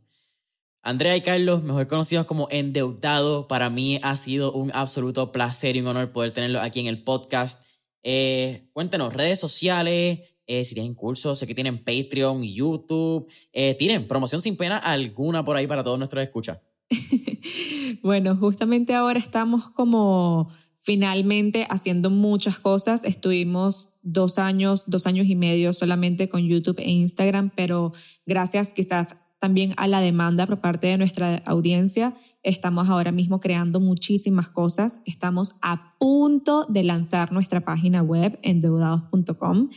[0.88, 5.82] Andrea y Carlos, mejor conocidos como Endeudado, para mí ha sido un absoluto placer y
[5.82, 7.66] un honor poder tenerlos aquí en el podcast.
[8.04, 14.08] Eh, cuéntenos, redes sociales, eh, si tienen cursos, sé que tienen Patreon, YouTube, eh, tienen
[14.08, 16.62] promoción sin pena alguna por ahí para todos nuestros escuchas.
[18.02, 23.04] bueno, justamente ahora estamos como finalmente haciendo muchas cosas.
[23.04, 27.92] Estuvimos dos años, dos años y medio solamente con YouTube e Instagram, pero
[28.26, 32.16] gracias quizás también a la demanda por parte de nuestra audiencia.
[32.44, 35.02] Estamos ahora mismo creando muchísimas cosas.
[35.06, 39.70] Estamos a punto de lanzar nuestra página web endeudados.com,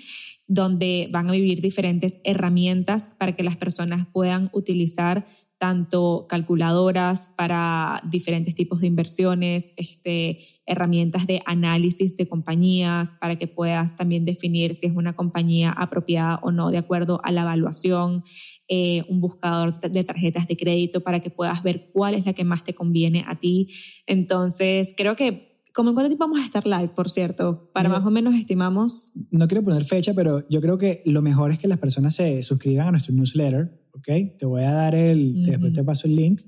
[0.53, 5.25] donde van a vivir diferentes herramientas para que las personas puedan utilizar
[5.59, 13.47] tanto calculadoras para diferentes tipos de inversiones, este, herramientas de análisis de compañías para que
[13.47, 18.25] puedas también definir si es una compañía apropiada o no de acuerdo a la evaluación,
[18.67, 22.43] eh, un buscador de tarjetas de crédito para que puedas ver cuál es la que
[22.43, 23.69] más te conviene a ti.
[24.09, 27.71] Entonces, creo que ¿Cómo en cuánto tiempo vamos a estar live, por cierto?
[27.73, 29.13] Para más o menos estimamos.
[29.31, 32.43] No quiero poner fecha, pero yo creo que lo mejor es que las personas se
[32.43, 34.37] suscriban a nuestro newsletter ¿ok?
[34.39, 36.43] Te voy a dar el, después te paso el link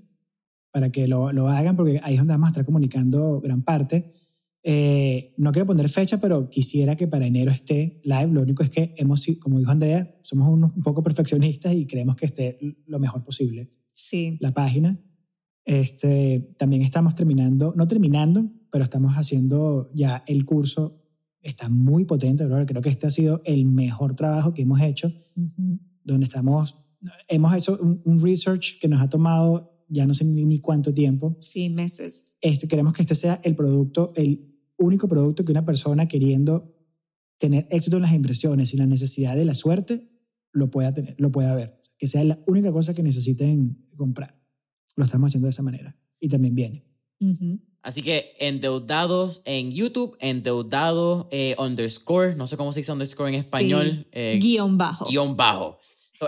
[0.71, 4.13] para que lo, lo, hagan porque ahí es donde vamos a estar comunicando gran parte.
[4.65, 8.29] Eh, no quiero poner fecha, pero quisiera que para enero esté live.
[8.29, 12.17] Lo único es que hemos, como dijo Andrea, somos un, un poco perfeccionistas y creemos
[12.17, 13.71] que esté lo mejor posible.
[13.93, 14.39] Sí.
[14.41, 14.99] La página.
[15.65, 20.99] Este, también estamos terminando, no terminando, pero estamos haciendo ya el curso.
[21.41, 22.65] Está muy potente, bro.
[22.67, 25.13] creo que este ha sido el mejor trabajo que hemos hecho,
[26.05, 26.83] donde estamos
[27.29, 31.37] hemos hecho un, research que nos ha tomado ya no sé ni, cuánto tiempo.
[31.41, 32.37] Sí, meses.
[32.41, 36.75] Este, queremos que este sea el producto, el único producto que una persona queriendo
[37.39, 40.09] tener éxito en las impresiones sin la necesidad de la suerte
[40.53, 41.79] lo pueda tener, lo pueda ver.
[41.99, 44.42] Que sea la única cosa que necesiten comprar.
[44.97, 45.97] Lo estamos haciendo de esa manera.
[46.21, 46.85] Y también viene.
[47.83, 53.37] Así que endeudados en YouTube, endeudados eh, underscore, no sé cómo se dice underscore en
[53.37, 54.07] español.
[54.13, 55.07] Eh, guion bajo.
[55.09, 55.79] Guión bajo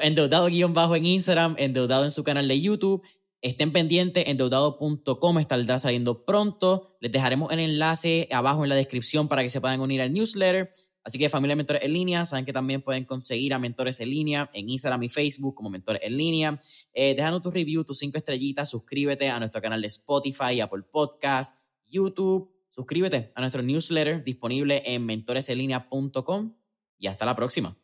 [0.03, 3.03] endeudado guion bajo en Instagram, endeudado en su canal de YouTube.
[3.41, 6.97] Estén pendientes, endeudado.com estará saliendo pronto.
[7.01, 10.71] Les dejaremos el enlace abajo en la descripción para que se puedan unir al newsletter.
[11.05, 14.51] Así que familia Mentores en línea, saben que también pueden conseguir a Mentores en línea
[14.55, 16.59] en Instagram y Facebook como Mentores en línea.
[16.95, 21.59] Eh, déjanos tu review, tus cinco estrellitas, suscríbete a nuestro canal de Spotify, Apple Podcast,
[21.87, 22.51] YouTube.
[22.71, 26.57] Suscríbete a nuestro newsletter disponible en mentoresenlinea.com
[26.99, 27.84] y hasta la próxima.